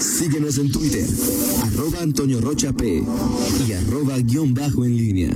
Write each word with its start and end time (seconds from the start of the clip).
Síguenos 0.00 0.58
en 0.58 0.70
Twitter, 0.72 1.06
arroba 1.62 2.00
Antonio 2.02 2.40
Rocha 2.40 2.72
P 2.72 3.04
y 3.68 3.72
arroba 3.72 4.18
guion 4.18 4.54
bajo 4.54 4.84
en 4.84 4.96
línea. 4.96 5.30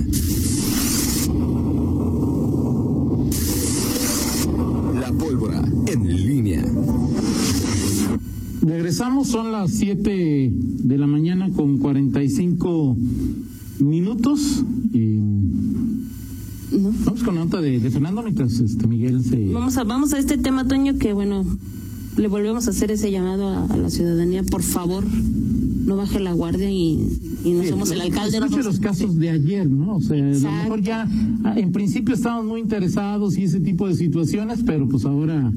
La 4.99 5.11
pólvora 5.13 5.63
en 5.87 6.07
línea. 6.27 6.65
Regresamos, 8.61 9.27
son 9.27 9.51
las 9.51 9.71
7 9.71 10.51
de 10.51 10.97
la 10.97 11.05
mañana 11.07 11.49
con 11.51 11.77
45 11.77 12.97
minutos. 13.79 14.63
Y 14.93 15.19
No. 16.71 16.91
vamos 17.05 17.23
con 17.23 17.35
la 17.35 17.43
nota 17.45 17.61
de, 17.61 17.79
de 17.79 17.91
Fernando 17.91 18.23
mientras 18.23 18.59
este 18.59 18.87
Miguel 18.87 19.23
se. 19.23 19.47
Vamos 19.53 19.77
a, 19.77 19.83
vamos 19.83 20.13
a 20.13 20.19
este 20.19 20.37
tema, 20.39 20.67
Toño, 20.67 20.97
que 20.97 21.13
bueno, 21.13 21.45
le 22.17 22.27
volvemos 22.27 22.67
a 22.67 22.71
hacer 22.71 22.91
ese 22.91 23.11
llamado 23.11 23.47
a, 23.49 23.77
la 23.77 23.89
ciudadanía. 23.89 24.43
Por 24.43 24.63
favor, 24.63 25.03
no 25.05 25.95
baje 25.97 26.19
la 26.19 26.33
guardia 26.33 26.69
y, 26.69 27.34
y 27.45 27.51
no 27.53 27.63
somos 27.63 27.91
el 27.91 28.01
alcalde. 28.01 28.39
no 28.39 28.47
los 28.47 28.79
casos 28.79 29.17
de 29.17 29.29
ayer, 29.29 29.69
¿no? 29.69 29.97
O 29.97 30.01
sea, 30.01 30.17
a 30.17 30.31
lo 30.31 30.51
mejor 30.63 30.81
ya 30.81 31.07
ah, 31.43 31.53
en 31.57 31.71
principio 31.71 32.15
estábamos 32.15 32.45
muy 32.45 32.59
interesados 32.61 33.37
y 33.37 33.43
ese 33.43 33.59
tipo 33.59 33.87
de 33.87 33.95
situaciones, 33.95 34.63
pero 34.65 34.87
pues 34.89 35.05
ahora, 35.05 35.51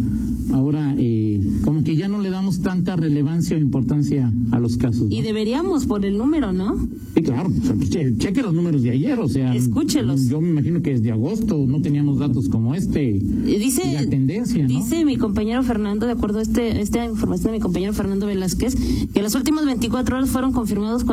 ahora 0.53 0.95
eh, 0.99 1.41
como 1.65 1.83
que 1.85 1.97
ya 1.97 2.09
no 2.09 2.21
le 2.21 2.31
damos 2.31 2.61
tanta 2.61 2.97
relevancia 2.97 3.57
o 3.57 3.61
importancia 3.61 4.33
a 4.51 4.59
los 4.59 4.77
casos. 4.77 5.09
¿no? 5.09 5.15
Y 5.15 5.23
deberíamos 5.23 5.87
por 5.87 6.05
el 6.05 6.19
número, 6.19 6.53
¿no? 6.53 6.77
Sí, 7.15 7.23
claro, 7.23 7.51
pues, 7.77 7.91
che- 7.91 8.17
cheque 8.19 8.43
los 8.43 8.53
números 8.55 8.83
de 8.83 8.91
ayer, 8.91 9.19
o 9.19 9.29
sea, 9.29 9.55
Escúchelos. 9.55 10.29
Yo 10.29 10.41
me 10.41 10.51
imagino 10.51 10.83
que 10.83 10.91
desde 10.91 11.11
agosto 11.11 11.65
no 11.67 11.81
teníamos 11.81 12.19
datos 12.19 12.49
como 12.49 12.75
este. 12.75 13.15
Dice, 13.15 13.83
Y 13.89 13.95
la 13.95 14.07
tendencia, 14.09 14.63
¿no? 14.63 14.69
dice 14.69 15.05
mi 15.05 15.17
compañero 15.17 15.63
Fernando, 15.63 16.07
de 16.07 16.13
acuerdo 16.13 16.39
a 16.39 16.43
este, 16.43 16.81
esta 16.81 17.05
información 17.05 17.53
de 17.53 17.59
mi 17.59 17.63
compañero 17.63 17.93
Fernando 17.93 18.27
Velázquez, 18.27 18.75
que 18.75 19.19
en 19.19 19.23
las 19.23 19.35
últimas 19.35 19.65
24 19.65 20.17
horas 20.17 20.31
fueron 20.31 20.53
confirmados 20.53 21.05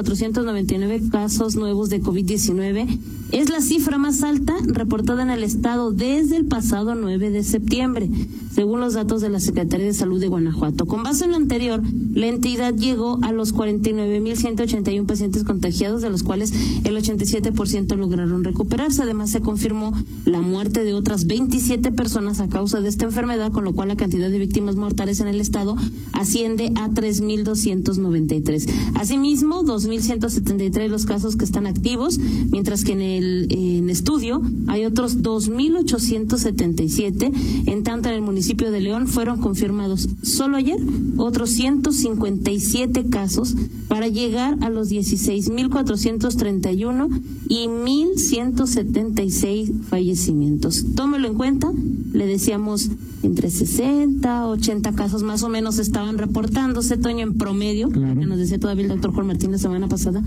499 0.66 1.10
casos 1.12 1.56
nuevos 1.56 1.90
de 1.90 2.02
COVID-19. 2.02 3.00
Es 3.36 3.50
la 3.50 3.60
cifra 3.60 3.98
más 3.98 4.24
alta 4.24 4.56
reportada 4.64 5.22
en 5.22 5.30
el 5.30 5.44
estado 5.44 5.92
desde 5.92 6.38
el 6.38 6.46
pasado 6.46 6.96
9 6.96 7.32
de 7.32 7.44
septiembre, 7.44 8.10
según 8.54 8.80
los 8.80 8.94
datos 8.94 9.20
de 9.20 9.28
la 9.28 9.42
Secretaría 9.42 9.88
de 9.88 9.94
Salud 9.94 10.22
de 10.22 10.30
Guanajuato. 10.30 10.86
Con 10.86 11.04
base 11.04 11.26
en 11.26 11.32
lo 11.32 11.36
anterior, 11.36 11.84
la 12.14 12.28
entidad 12.28 12.74
llegó 12.74 13.20
a 13.24 13.34
los 13.34 13.54
49.181 13.54 15.06
pacientes 15.06 15.44
contagiados, 15.44 16.02
de 16.02 16.10
los 16.10 16.24
cuales 16.24 16.54
el 16.86 16.96
87% 16.96 17.98
lograron 17.98 18.46
recuperarse. 18.46 19.02
Además, 19.02 19.32
se 19.32 19.42
confirmó 19.42 19.92
la 20.24 20.40
muerte 20.40 20.86
de 20.86 20.94
otras 20.94 21.28
27 21.28 21.92
personas 21.92 22.40
a 22.40 22.48
causa 22.48 22.80
de 22.80 22.88
esta 22.88 23.04
enfermedad, 23.04 23.52
con 23.52 23.66
lo 23.66 23.74
cual 23.74 23.90
la 23.90 23.98
cantidad 23.98 24.30
de 24.30 24.40
víctimas 24.40 24.78
mortales 24.78 25.20
en 25.20 25.28
el 25.28 25.42
estado 25.42 25.76
asciende 26.14 26.72
a 26.76 26.88
3.293. 26.88 28.72
Asimismo, 28.94 29.62
2.173 29.66 30.88
los 30.88 31.06
casos 31.06 31.36
que 31.36 31.44
están 31.44 31.68
activos, 31.68 32.18
mientras 32.18 32.86
que 32.86 32.94
en 32.94 33.02
el 33.02 33.25
en 33.50 33.90
estudio 33.90 34.42
hay 34.68 34.86
otros 34.86 35.24
2.877. 35.24 37.32
En 37.68 37.84
tanto, 37.84 38.10
en 38.10 38.16
el 38.16 38.22
municipio 38.22 38.72
de 38.72 38.82
León 38.82 39.08
fueron 39.08 39.40
confirmados 39.40 40.10
solo 40.22 40.58
ayer 40.58 40.78
otros 41.18 41.50
157 41.52 43.06
casos 43.10 43.56
para 43.88 44.08
llegar 44.08 44.58
a 44.62 44.70
los 44.70 44.90
16.431 44.92 47.10
y 47.50 47.68
1.176 47.68 49.72
fallecimientos. 49.84 50.86
Tómelo 50.96 51.28
en 51.28 51.34
cuenta, 51.36 51.72
le 52.14 52.26
decíamos 52.26 52.90
entre 53.24 53.50
60, 53.50 54.48
80 54.48 54.94
casos 54.94 55.24
más 55.24 55.42
o 55.44 55.50
menos 55.50 55.80
estaban 55.80 56.18
reportándose, 56.20 56.96
Toño, 56.98 57.24
en 57.24 57.34
promedio, 57.34 57.90
Claro. 57.90 58.20
que 58.20 58.26
nos 58.28 58.38
decía 58.38 58.60
todavía 58.60 58.84
el 58.84 58.90
doctor 58.90 59.12
Juan 59.14 59.26
Martín 59.28 59.52
la 59.52 59.58
semana 59.58 59.88
pasada, 59.88 60.22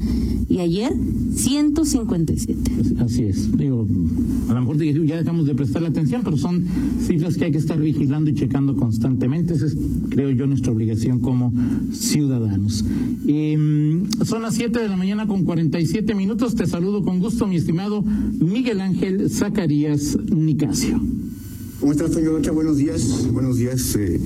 y 0.48 0.58
ayer 0.58 0.92
157. 1.34 2.72
Así 3.00 3.24
es. 3.24 3.56
Digo, 3.56 3.86
a 4.48 4.54
lo 4.54 4.60
mejor 4.60 4.76
ya 4.82 5.16
dejamos 5.16 5.46
de 5.46 5.54
prestarle 5.54 5.88
atención, 5.88 6.22
pero 6.24 6.36
son 6.36 6.64
cifras 7.06 7.36
que 7.36 7.46
hay 7.46 7.52
que 7.52 7.58
estar 7.58 7.80
vigilando 7.80 8.30
y 8.30 8.34
checando 8.34 8.76
constantemente. 8.76 9.54
Esa 9.54 9.66
es, 9.66 9.76
creo 10.10 10.30
yo, 10.30 10.46
nuestra 10.46 10.72
obligación 10.72 11.20
como 11.20 11.52
ciudadanos. 11.92 12.84
Eh, 13.26 14.02
son 14.24 14.42
las 14.42 14.54
7 14.54 14.78
de 14.80 14.88
la 14.88 14.96
mañana 14.96 15.26
con 15.26 15.44
47 15.44 16.14
minutos. 16.14 16.54
Te 16.54 16.66
saludo 16.66 17.02
con 17.02 17.18
gusto, 17.20 17.46
mi 17.46 17.56
estimado 17.56 18.02
Miguel 18.40 18.80
Ángel 18.80 19.30
Zacarías 19.30 20.16
Nicasio. 20.30 21.00
¿Cómo 21.80 21.92
estás, 21.92 22.12
Rocha? 22.24 22.50
Buenos 22.50 22.76
días. 22.78 23.28
Buenos 23.32 23.56
días, 23.56 23.94
eh, 23.96 24.20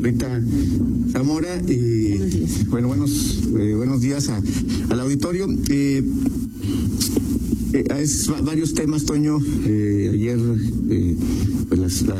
Rita 0.00 0.40
Zamora. 1.10 1.48
Y, 1.68 2.10
Buenos 2.16 2.30
días. 2.32 2.66
Bueno, 2.68 2.88
buenos, 2.88 3.40
eh, 3.58 3.74
buenos 3.74 4.00
días 4.02 4.28
a- 4.28 4.40
al 4.90 5.00
auditorio. 5.00 5.46
Eh, 5.68 6.04
eh, 7.72 7.84
es 8.00 8.30
va- 8.30 8.40
varios 8.42 8.74
temas, 8.74 9.04
Toño. 9.04 9.38
Eh, 9.66 10.10
ayer, 10.14 10.38
eh, 10.90 11.16
pues 11.68 12.02
la, 12.02 12.16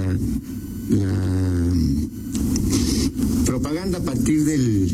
la 0.90 1.72
propaganda 3.46 3.98
a 3.98 4.02
partir 4.02 4.44
del, 4.44 4.90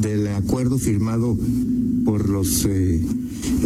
del 0.00 0.28
acuerdo 0.28 0.78
firmado 0.78 1.36
por 2.04 2.28
los 2.28 2.66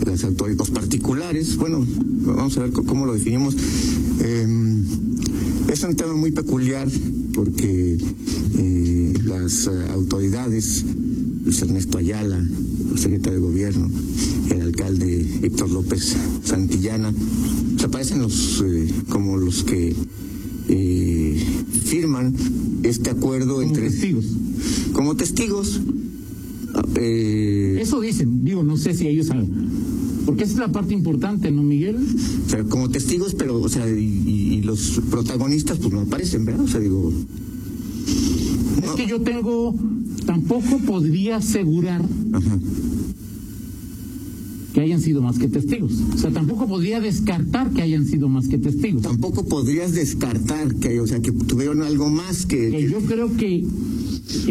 las 0.06 0.24
autoridades 0.24 0.70
particulares 0.70 1.56
bueno 1.56 1.84
vamos 2.24 2.56
a 2.56 2.60
ver 2.62 2.72
cómo 2.72 3.06
lo 3.06 3.14
definimos 3.14 3.56
Eh, 4.20 4.46
es 5.72 5.82
un 5.82 5.96
tema 5.96 6.14
muy 6.14 6.30
peculiar 6.30 6.88
porque 7.34 7.98
las 9.24 9.66
autoridades 9.94 10.84
Luis 11.44 11.62
Ernesto 11.62 11.98
Ayala 11.98 12.44
secretario 12.96 13.40
de 13.40 13.46
gobierno 13.46 13.90
el 14.50 14.60
alcalde 14.60 15.26
Héctor 15.42 15.70
López 15.70 16.16
Santillana 16.44 17.12
se 17.78 17.84
aparecen 17.86 18.20
los 18.20 18.62
eh, 18.66 18.88
como 19.08 19.36
los 19.36 19.64
que 19.64 19.94
eh, 20.68 21.44
firman 21.84 22.34
este 22.82 23.10
acuerdo 23.10 23.54
Como 23.54 23.62
entre 23.62 23.90
testigos. 23.90 24.26
como 24.92 25.16
testigos. 25.16 25.80
Ah, 26.74 26.82
eh, 26.96 27.78
Eso 27.80 28.00
dicen, 28.00 28.44
digo, 28.44 28.62
no 28.62 28.76
sé 28.76 28.94
si 28.94 29.06
ellos 29.06 29.26
saben. 29.26 29.50
Porque 30.24 30.44
esa 30.44 30.52
es 30.54 30.58
la 30.58 30.72
parte 30.72 30.94
importante, 30.94 31.50
¿no, 31.50 31.62
Miguel? 31.62 31.96
o 32.46 32.48
sea, 32.48 32.64
como 32.64 32.88
testigos, 32.88 33.34
pero, 33.34 33.60
o 33.60 33.68
sea, 33.68 33.88
y, 33.88 34.62
los 34.62 35.00
protagonistas, 35.10 35.78
pues 35.78 35.92
no 35.92 36.00
aparecen, 36.00 36.44
¿verdad? 36.44 36.64
O 36.64 36.68
sea, 36.68 36.80
digo. 36.80 37.12
Es 38.82 38.90
que 38.92 39.06
yo 39.06 39.20
tengo, 39.20 39.74
tampoco 40.24 40.78
podría 40.86 41.36
asegurar 41.36 42.02
Ajá. 42.32 42.58
que 44.74 44.80
hayan 44.80 45.00
sido 45.00 45.20
más 45.22 45.38
que 45.38 45.48
testigos. 45.48 45.92
O 46.14 46.18
sea, 46.18 46.30
tampoco 46.30 46.66
podría 46.66 47.00
descartar 47.00 47.70
que 47.72 47.82
hayan 47.82 48.06
sido 48.06 48.28
más 48.28 48.48
que 48.48 48.58
testigos. 48.58 49.02
Tampoco 49.02 49.44
podrías 49.44 49.92
descartar 49.92 50.74
que, 50.76 50.98
o 51.00 51.06
sea, 51.06 51.20
que 51.20 51.30
tuvieron 51.32 51.82
algo 51.82 52.08
más 52.08 52.46
que. 52.46 52.88
Yo 52.88 53.00
creo 53.00 53.36
que 53.36 53.56
eh, 53.56 53.64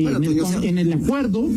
Bueno, 0.03 0.17
en, 0.17 0.23
el, 0.23 0.29
Toño, 0.29 0.43
o 0.43 0.47
sea- 0.47 0.63
en 0.63 0.77
el 0.77 0.93
acuerdo 0.93 1.49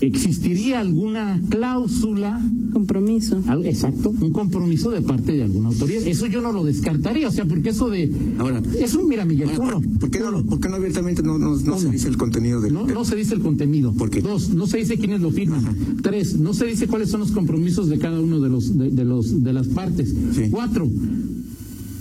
existiría 0.00 0.80
alguna 0.80 1.40
cláusula, 1.48 2.40
Compromiso. 2.72 3.42
al- 3.46 3.66
exacto, 3.66 4.10
un 4.20 4.30
compromiso 4.32 4.90
de 4.90 5.00
parte 5.02 5.32
de 5.32 5.42
alguna 5.44 5.68
autoridad. 5.68 6.06
Eso 6.06 6.26
yo 6.26 6.40
no 6.40 6.52
lo 6.52 6.64
descartaría, 6.64 7.28
o 7.28 7.32
sea, 7.32 7.44
porque 7.46 7.70
eso 7.70 7.88
de... 7.90 8.10
Ahora- 8.38 8.62
eso, 8.78 9.02
mira, 9.06 9.24
Miguel, 9.24 9.50
Ahora, 9.50 9.76
uno, 9.78 9.98
¿por, 9.98 10.10
qué 10.10 10.20
no, 10.20 10.44
por 10.44 10.60
qué 10.60 10.68
no 10.68 10.76
abiertamente 10.76 11.22
no, 11.22 11.38
no, 11.38 11.50
no 11.56 11.78
se 11.78 11.84
Uno. 11.84 11.90
dice 11.92 12.08
el 12.08 12.16
contenido 12.16 12.60
del. 12.60 12.74
No, 12.74 12.86
no 12.86 13.04
se 13.04 13.16
dice 13.16 13.34
el 13.34 13.40
contenido. 13.40 13.92
¿Por 13.92 14.10
qué? 14.10 14.20
Dos, 14.22 14.50
no 14.50 14.66
se 14.66 14.78
dice 14.78 14.96
quiénes 14.98 15.20
lo 15.20 15.30
firman. 15.30 15.64
Tres, 16.02 16.38
no 16.38 16.54
se 16.54 16.66
dice 16.66 16.86
cuáles 16.86 17.10
son 17.10 17.20
los 17.20 17.32
compromisos 17.32 17.88
de 17.88 17.98
cada 17.98 18.20
uno 18.20 18.40
de 18.40 18.48
los 18.48 18.76
de, 18.78 18.90
de 18.90 19.04
los 19.04 19.42
de 19.42 19.52
las 19.52 19.68
partes. 19.68 20.14
Sí. 20.34 20.42
Cuatro, 20.50 20.88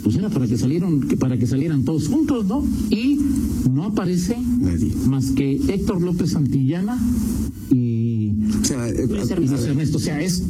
pues 0.04 0.16
era 0.16 0.30
para 0.30 0.48
que 0.48 0.58
salieron 0.58 1.02
para 1.20 1.38
que 1.38 1.48
salieran 1.48 1.84
todos 1.84 2.08
juntos, 2.08 2.46
¿no? 2.46 2.64
Y 2.90 3.20
no 3.74 3.84
aparece 3.86 4.38
Nadie. 4.60 4.92
más 5.08 5.32
que 5.32 5.56
Héctor 5.68 6.02
López 6.02 6.32
Santillana 6.32 6.98
y, 7.72 7.76
sea, 8.68 8.90
eh, 8.90 9.08
Luis 9.08 9.30
Ernesto. 9.32 9.98
O 9.98 10.02
sea, 10.02 10.22
es 10.22 10.42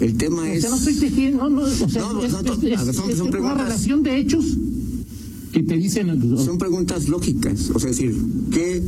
el 0.00 0.16
tema 0.16 0.42
o 0.42 0.44
es. 0.44 0.60
sea, 0.60 0.70
no 0.70 0.76
estoy 0.76 0.94
tejiendo, 0.94 1.48
no, 1.48 1.50
no, 1.50 1.62
o 1.62 1.68
sea, 1.70 2.02
No, 2.02 2.22
es, 2.22 2.32
no, 2.32 2.42
no, 2.42 2.52
es- 2.52 2.62
es- 2.62 2.78
a 2.78 2.84
ver, 2.84 2.94
son- 2.94 3.10
una 3.22 3.30
preguntas. 3.30 3.58
relación 3.62 4.02
de 4.02 4.18
hechos 4.18 4.44
que 5.52 5.62
te 5.62 5.76
dicen 5.76 6.10
Son 6.44 6.58
preguntas 6.58 7.08
lógicas. 7.08 7.70
O 7.74 7.78
sea, 7.80 7.90
decir, 7.90 8.14
¿qué, 8.50 8.82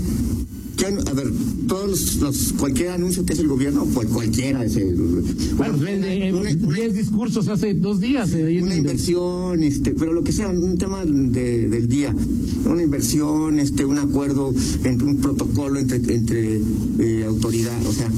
qué 0.77 0.87
a 0.87 1.13
ver, 1.15 1.33
todos 1.69 2.17
los, 2.17 2.53
cualquier 2.55 2.91
anuncio 2.91 3.25
que 3.25 3.35
hace 3.35 3.43
el 3.43 3.49
gobierno, 3.49 3.85
cual, 3.95 4.09
cualquiera, 4.09 4.65
ese, 4.65 4.93
bueno, 5.57 5.77
una- 5.79 5.91
eh, 6.15 6.33
una- 6.33 6.51
una- 6.51 6.75
diez 6.75 6.95
discursos 6.95 7.47
hace 7.49 7.75
dos 7.75 8.01
días. 8.01 8.33
eh, 8.33 8.61
una 8.63 8.75
inversión, 8.75 9.63
este, 9.63 9.93
pero 9.93 10.13
lo 10.13 10.25
que 10.25 10.33
sea, 10.33 10.49
un 10.49 10.77
tema 10.79 11.05
de- 11.05 11.69
del 11.69 11.87
día, 11.89 12.15
una 12.65 12.83
inversión, 12.83 13.59
este, 13.61 13.85
un 13.85 13.99
acuerdo, 13.99 14.53
entre 14.85 15.07
un 15.07 15.17
protocolo 15.19 15.79
entre, 15.79 15.97
entre 16.15 16.61
eh, 16.99 17.25
autoridad, 17.27 17.79
o 17.87 17.93
sea, 17.93 18.11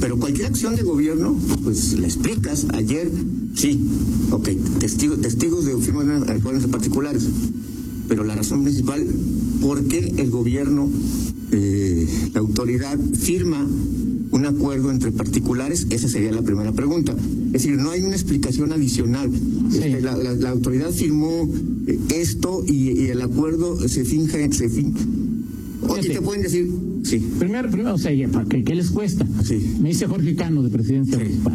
pero 0.00 0.18
cualquier 0.18 0.46
acción 0.46 0.74
de 0.74 0.82
gobierno, 0.82 1.36
pues 1.62 1.92
la 1.98 2.06
explicas. 2.06 2.66
Ayer, 2.72 3.10
sí, 3.54 3.78
ok, 4.30 4.48
testigo, 4.80 5.14
testigos 5.16 5.64
de 5.66 5.76
firmas 5.78 6.06
de 6.06 6.68
particulares, 6.68 7.24
pero 8.08 8.24
la 8.24 8.34
razón 8.34 8.64
principal, 8.64 9.04
por 9.60 9.84
qué 9.84 10.12
el 10.18 10.30
gobierno, 10.30 10.88
eh, 11.56 12.06
la 12.34 12.40
autoridad, 12.40 12.98
firma 12.98 13.66
un 14.30 14.46
acuerdo 14.46 14.90
entre 14.90 15.12
particulares? 15.12 15.86
Esa 15.90 16.08
sería 16.08 16.32
la 16.32 16.42
primera 16.42 16.72
pregunta. 16.72 17.14
Es 17.46 17.62
decir, 17.64 17.76
no 17.76 17.90
hay 17.90 18.02
una 18.02 18.14
explicación 18.14 18.72
adicional. 18.72 19.30
Este, 19.72 20.00
la, 20.00 20.16
la- 20.16 20.32
la 20.34 20.50
autoridad 20.50 20.90
firmó 20.90 21.48
eh, 21.86 21.98
esto 22.16 22.64
y, 22.66 22.90
y 22.90 23.06
el 23.08 23.22
acuerdo 23.22 23.88
se 23.88 24.04
finge, 24.04 24.52
se 24.52 24.68
fin... 24.68 24.92
O- 25.82 25.96
y 25.98 26.00
Fíjate. 26.00 26.14
te 26.14 26.22
pueden 26.22 26.42
decir, 26.42 26.70
sí, 27.02 27.18
Primero, 27.38 27.70
primero, 27.70 27.94
o 27.94 27.98
sea, 27.98 28.12
ya, 28.12 28.26
¿para 28.28 28.46
¿qué, 28.46 28.64
qué 28.64 28.74
les 28.74 28.90
cuesta? 28.90 29.26
Sí. 29.44 29.76
Me 29.80 29.90
dice 29.90 30.06
Jorge 30.06 30.34
Cano, 30.34 30.62
de 30.62 30.70
Presidencia 30.70 31.18
Municipal. 31.18 31.54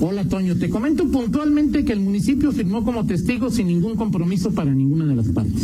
Hola, 0.00 0.28
Toño. 0.28 0.56
Te 0.56 0.70
comento 0.70 1.10
puntualmente 1.10 1.84
que 1.84 1.92
el 1.92 2.00
municipio 2.00 2.52
firmó 2.52 2.84
como 2.84 3.04
testigo 3.04 3.50
sin 3.50 3.66
ningún 3.66 3.96
compromiso 3.96 4.52
para 4.52 4.72
ninguna 4.72 5.06
de 5.06 5.16
las 5.16 5.28
partes. 5.28 5.60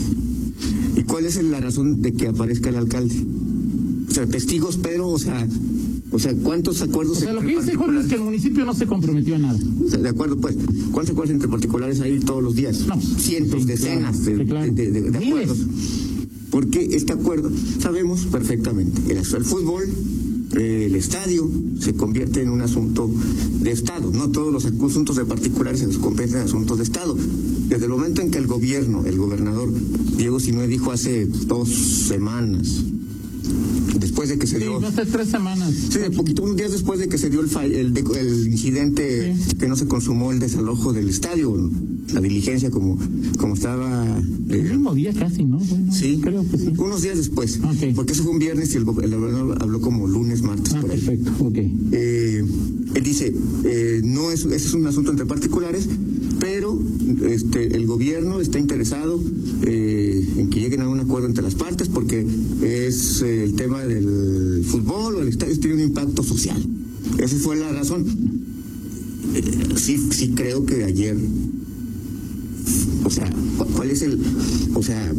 ¿Y 0.96 1.02
cuál 1.04 1.24
es 1.24 1.42
la 1.42 1.60
razón 1.60 2.02
de 2.02 2.12
que 2.12 2.26
aparezca 2.28 2.68
el 2.70 2.76
alcalde? 2.76 3.14
Sea, 4.20 4.26
testigos, 4.30 4.76
pero, 4.82 5.08
o 5.08 5.18
sea, 5.18 5.46
o 6.10 6.18
sea, 6.18 6.34
¿cuántos 6.42 6.82
acuerdos 6.82 7.18
O 7.18 7.20
sea, 7.20 7.32
lo 7.32 7.40
que 7.40 7.58
dice 7.58 7.74
Jorge 7.74 8.00
es 8.00 8.06
que 8.06 8.16
el 8.16 8.20
municipio 8.22 8.64
no 8.66 8.74
se 8.74 8.86
comprometió 8.86 9.36
a 9.36 9.38
nada. 9.38 9.58
O 9.86 9.88
sea, 9.88 9.98
de 9.98 10.08
acuerdo, 10.10 10.36
pues, 10.36 10.56
¿cuántos 10.92 11.12
acuerdos 11.12 11.30
entre 11.34 11.48
particulares 11.48 12.00
hay 12.00 12.20
todos 12.20 12.42
los 12.42 12.54
días? 12.54 12.86
No, 12.86 13.00
Cientos, 13.00 13.60
sí, 13.62 13.66
decenas 13.66 14.18
claro, 14.18 14.38
de, 14.38 14.44
claro. 14.44 14.72
de- 14.72 14.90
de- 15.10 15.18
acuerdos. 15.18 15.58
Porque 16.50 16.88
este 16.92 17.12
acuerdo, 17.12 17.50
sabemos 17.80 18.26
perfectamente, 18.26 19.00
el, 19.12 19.18
el 19.18 19.44
fútbol, 19.44 19.84
el 20.58 20.96
estadio, 20.96 21.48
se 21.78 21.94
convierte 21.94 22.42
en 22.42 22.50
un 22.50 22.60
asunto 22.60 23.08
de 23.60 23.70
Estado. 23.70 24.10
No 24.12 24.30
todos 24.30 24.52
los 24.52 24.64
asuntos 24.66 25.14
de 25.16 25.24
particulares 25.24 25.80
se 25.80 25.86
convierten 25.98 26.38
en 26.38 26.42
asuntos 26.44 26.76
de 26.78 26.82
Estado. 26.84 27.16
Desde 27.68 27.84
el 27.84 27.90
momento 27.90 28.20
en 28.20 28.32
que 28.32 28.38
el 28.38 28.48
gobierno, 28.48 29.06
el 29.06 29.16
gobernador 29.16 29.72
Diego 30.16 30.40
Sinue 30.40 30.66
dijo 30.66 30.90
hace 30.90 31.24
dos 31.26 31.68
semanas, 31.68 32.82
después 33.98 34.28
de 34.28 34.38
que 34.38 34.46
se 34.46 34.58
Sí, 34.58 34.64
dio... 34.64 34.80
ser 34.92 35.06
tres 35.06 35.28
semanas. 35.28 35.72
Sí, 35.90 35.98
de 35.98 36.10
poquito, 36.10 36.42
unos 36.42 36.56
días 36.56 36.72
después 36.72 36.98
de 37.00 37.08
que 37.08 37.18
se 37.18 37.30
dio 37.30 37.40
el, 37.40 37.50
el, 37.74 37.96
el 37.96 38.46
incidente 38.46 39.34
Sí. 39.36 39.56
que 39.56 39.68
no 39.68 39.76
se 39.76 39.86
consumó 39.86 40.32
el 40.32 40.38
desalojo 40.38 40.92
del 40.92 41.08
estadio, 41.08 41.70
la 42.12 42.20
diligencia 42.20 42.70
como, 42.70 42.98
como 43.38 43.54
estaba... 43.54 44.04
El 44.48 44.54
eh, 44.54 44.62
mismo 44.62 44.94
día 44.94 45.12
casi, 45.12 45.44
¿no? 45.44 45.58
Bueno, 45.58 45.92
sí, 45.92 46.18
Creo 46.22 46.44
que 46.50 46.58
sí. 46.58 46.72
unos 46.76 47.02
días 47.02 47.16
después, 47.16 47.60
Ok. 47.62 47.94
porque 47.94 48.12
eso 48.12 48.22
fue 48.24 48.32
un 48.32 48.38
viernes 48.38 48.72
y 48.74 48.78
el, 48.78 48.82
el 48.82 48.86
gobernador 48.86 49.58
habló 49.62 49.80
como 49.80 50.06
lunes, 50.08 50.42
martes, 50.42 50.74
Ah, 50.74 50.80
por 50.80 50.90
ahí. 50.90 50.98
perfecto, 50.98 51.32
ok. 51.44 51.58
Eh, 51.92 52.44
él 52.94 53.02
dice, 53.02 53.32
eh, 53.64 54.00
no 54.04 54.30
es, 54.30 54.44
es 54.46 54.74
un 54.74 54.86
asunto 54.86 55.10
entre 55.10 55.26
particulares, 55.26 55.88
pero 56.40 56.78
este, 57.28 57.76
el 57.76 57.86
gobierno 57.86 58.40
está 58.40 58.58
interesado 58.58 59.20
eh, 59.62 60.26
en 60.38 60.48
que 60.50 60.60
lleguen 60.60 60.80
a 60.80 60.88
un 60.88 60.98
acuerdo 61.00 61.26
entre 61.28 61.42
las 61.44 61.54
partes 61.54 61.88
porque 61.88 62.26
es 62.62 63.22
eh, 63.22 63.44
el 63.44 63.54
tema 63.54 63.84
del 63.84 64.64
fútbol 64.66 65.16
o 65.16 65.20
el 65.22 65.28
estadio 65.28 65.58
tiene 65.60 65.76
un 65.76 65.82
impacto 65.82 66.22
social. 66.22 66.60
Esa 67.18 67.36
fue 67.36 67.56
la 67.56 67.70
razón. 67.72 68.04
Sí, 69.76 69.98
sí 70.10 70.30
creo 70.34 70.64
que 70.66 70.84
ayer, 70.84 71.16
o 73.04 73.10
sea, 73.10 73.30
cu- 73.58 73.66
¿cuál 73.76 73.90
es 73.90 74.02
el, 74.02 74.18
o 74.74 74.82
sea, 74.82 75.12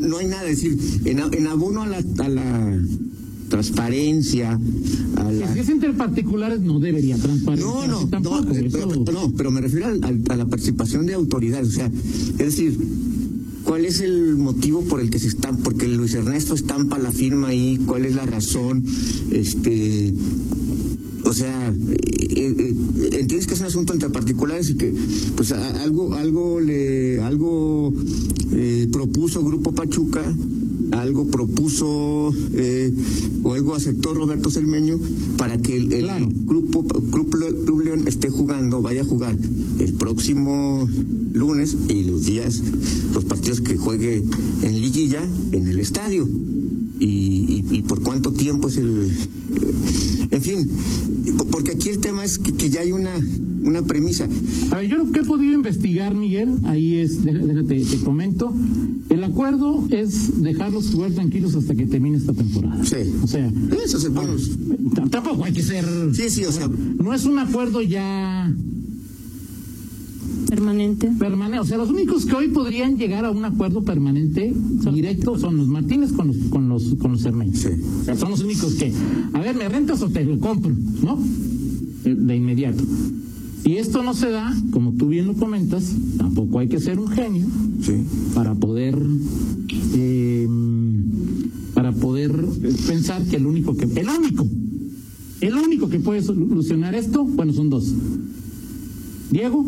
no 0.00 0.18
hay 0.18 0.26
nada, 0.26 0.44
decir, 0.44 0.78
en, 1.04 1.18
en 1.32 1.46
abono 1.46 1.82
a 1.82 1.86
la 1.88 2.02
transparencia, 3.60 4.58
a 5.16 5.32
la... 5.32 5.52
Si 5.54 5.58
es 5.60 5.68
entre 5.70 5.92
particulares 5.94 6.60
no 6.60 6.78
debería 6.78 7.16
transparecer. 7.16 7.66
No, 7.66 7.86
no, 7.86 8.08
tampoco. 8.08 8.42
no, 8.42 8.54
eh, 8.54 8.66
eso- 8.66 8.78
pero, 9.04 9.12
no, 9.12 9.32
pero 9.36 9.50
me 9.50 9.60
refiero 9.62 9.86
al- 9.86 10.22
a, 10.28 10.36
la 10.36 10.46
participación 10.46 11.06
de 11.06 11.14
autoridades, 11.14 11.68
o 11.68 11.72
sea, 11.72 11.86
es 11.86 12.36
decir, 12.38 12.76
¿cuál 13.64 13.84
es 13.86 14.00
el 14.00 14.36
motivo 14.36 14.82
por 14.82 15.00
el 15.00 15.08
que 15.10 15.18
se 15.18 15.28
está, 15.28 15.52
porque 15.52 15.88
Luis 15.88 16.12
Ernesto 16.14 16.54
estampa 16.54 16.98
la 16.98 17.10
firma 17.12 17.48
ahí, 17.48 17.78
cuál 17.86 18.04
es 18.04 18.14
la 18.14 18.26
razón, 18.26 18.84
este, 19.32 20.12
o 21.24 21.32
sea, 21.32 21.68
eh, 21.70 22.54
eh, 22.58 22.74
entiendes 23.12 23.46
que 23.46 23.54
es 23.54 23.60
un 23.60 23.66
asunto 23.66 23.92
entre 23.94 24.10
particulares 24.10 24.68
y 24.70 24.74
que, 24.74 24.92
pues, 25.34 25.50
a- 25.52 25.82
algo, 25.82 26.14
algo 26.14 26.60
le, 26.60 27.20
algo 27.20 27.92
eh, 28.52 28.86
propuso 28.92 29.42
Grupo 29.42 29.72
Pachuca, 29.72 30.22
algo 30.92 31.26
propuso 31.26 32.32
eh, 32.54 32.92
o 33.42 33.52
algo 33.54 33.74
aceptó 33.74 34.14
Roberto 34.14 34.50
Cermeño 34.50 34.98
para 35.36 35.58
que 35.58 35.76
el, 35.76 35.92
el 35.92 36.04
Claro. 36.04 36.28
grupo 36.44 36.84
Club, 36.84 37.30
Club 37.64 37.80
León 37.82 38.04
esté 38.08 38.30
jugando, 38.30 38.82
vaya 38.82 39.02
a 39.02 39.04
jugar 39.04 39.36
el 39.78 39.92
próximo 39.94 40.88
lunes 41.32 41.76
y 41.88 42.04
los 42.04 42.24
días, 42.24 42.62
los 43.14 43.24
partidos 43.24 43.60
que 43.60 43.76
juegue 43.76 44.22
en 44.62 44.80
liguilla 44.80 45.22
en 45.52 45.68
el 45.68 45.78
estadio. 45.80 46.28
Y, 46.98 47.04
y, 47.06 47.64
y 47.70 47.82
por 47.82 48.00
cuánto 48.02 48.32
tiempo 48.32 48.68
es 48.68 48.78
el... 48.78 49.10
En 50.30 50.42
fin, 50.42 50.68
porque 51.56 51.72
aquí 51.72 51.88
el 51.88 52.00
tema 52.00 52.22
es 52.22 52.38
que, 52.38 52.52
que 52.52 52.68
ya 52.68 52.82
hay 52.82 52.92
una, 52.92 53.12
una 53.62 53.80
premisa. 53.80 54.28
A 54.72 54.76
ver, 54.76 54.90
yo 54.90 54.98
lo 54.98 55.10
que 55.10 55.20
he 55.20 55.24
podido 55.24 55.54
investigar, 55.54 56.14
Miguel, 56.14 56.50
ahí 56.64 56.96
es, 56.96 57.24
dé- 57.24 57.32
déjate, 57.32 57.82
te 57.82 57.96
comento. 58.04 58.52
El 59.08 59.24
acuerdo 59.24 59.82
es 59.88 60.42
dejarlos 60.42 60.90
jugar 60.92 61.12
tranquilos 61.12 61.54
hasta 61.54 61.74
que 61.74 61.86
termine 61.86 62.18
esta 62.18 62.34
temporada. 62.34 62.84
Sí. 62.84 62.96
O 63.22 63.26
sea, 63.26 63.50
Eso 63.82 63.96
es 63.96 64.12
bueno. 64.12 64.34
t- 64.36 65.08
tampoco 65.08 65.44
hay 65.44 65.54
que 65.54 65.62
ser. 65.62 65.86
Sí, 66.12 66.28
sí, 66.28 66.44
o 66.44 66.52
sea, 66.52 66.68
No 66.68 67.14
es 67.14 67.24
un 67.24 67.38
acuerdo 67.38 67.80
ya 67.80 68.54
Permanente. 70.48 71.10
permanente. 71.18 71.60
O 71.60 71.64
sea, 71.64 71.76
los 71.76 71.90
únicos 71.90 72.24
que 72.24 72.34
hoy 72.34 72.48
podrían 72.48 72.96
llegar 72.96 73.24
a 73.24 73.30
un 73.30 73.44
acuerdo 73.44 73.82
permanente 73.82 74.54
directo 74.92 75.38
son 75.38 75.56
los 75.56 75.68
Martínez 75.68 76.12
con 76.12 76.28
los 76.28 76.36
con 76.50 76.68
los 76.68 76.94
con 76.96 77.12
los. 77.12 77.22
Sí. 77.22 77.68
O 78.00 78.04
sea, 78.04 78.16
son 78.16 78.30
los 78.30 78.42
únicos 78.42 78.74
que, 78.74 78.92
a 79.32 79.40
ver, 79.40 79.56
me 79.56 79.68
rentas 79.68 80.02
o 80.02 80.08
te 80.08 80.24
lo 80.24 80.38
compro, 80.38 80.74
¿no? 81.02 81.18
De 82.04 82.36
inmediato. 82.36 82.82
Si 83.62 83.76
esto 83.76 84.02
no 84.02 84.14
se 84.14 84.30
da, 84.30 84.54
como 84.70 84.92
tú 84.92 85.08
bien 85.08 85.26
lo 85.26 85.34
comentas, 85.34 85.92
tampoco 86.18 86.60
hay 86.60 86.68
que 86.68 86.78
ser 86.78 87.00
un 87.00 87.08
genio 87.08 87.46
sí. 87.82 87.94
para 88.34 88.54
poder 88.54 88.96
eh, 89.94 90.48
para 91.74 91.92
poder 91.92 92.32
pensar 92.86 93.24
que 93.24 93.36
el 93.36 93.46
único 93.46 93.76
que 93.76 93.84
el 93.84 94.08
único 94.08 94.46
el 95.40 95.54
único 95.54 95.88
que 95.88 95.98
puede 95.98 96.22
solucionar 96.22 96.94
esto, 96.94 97.24
bueno, 97.24 97.52
son 97.52 97.68
dos. 97.68 97.92
Diego 99.30 99.64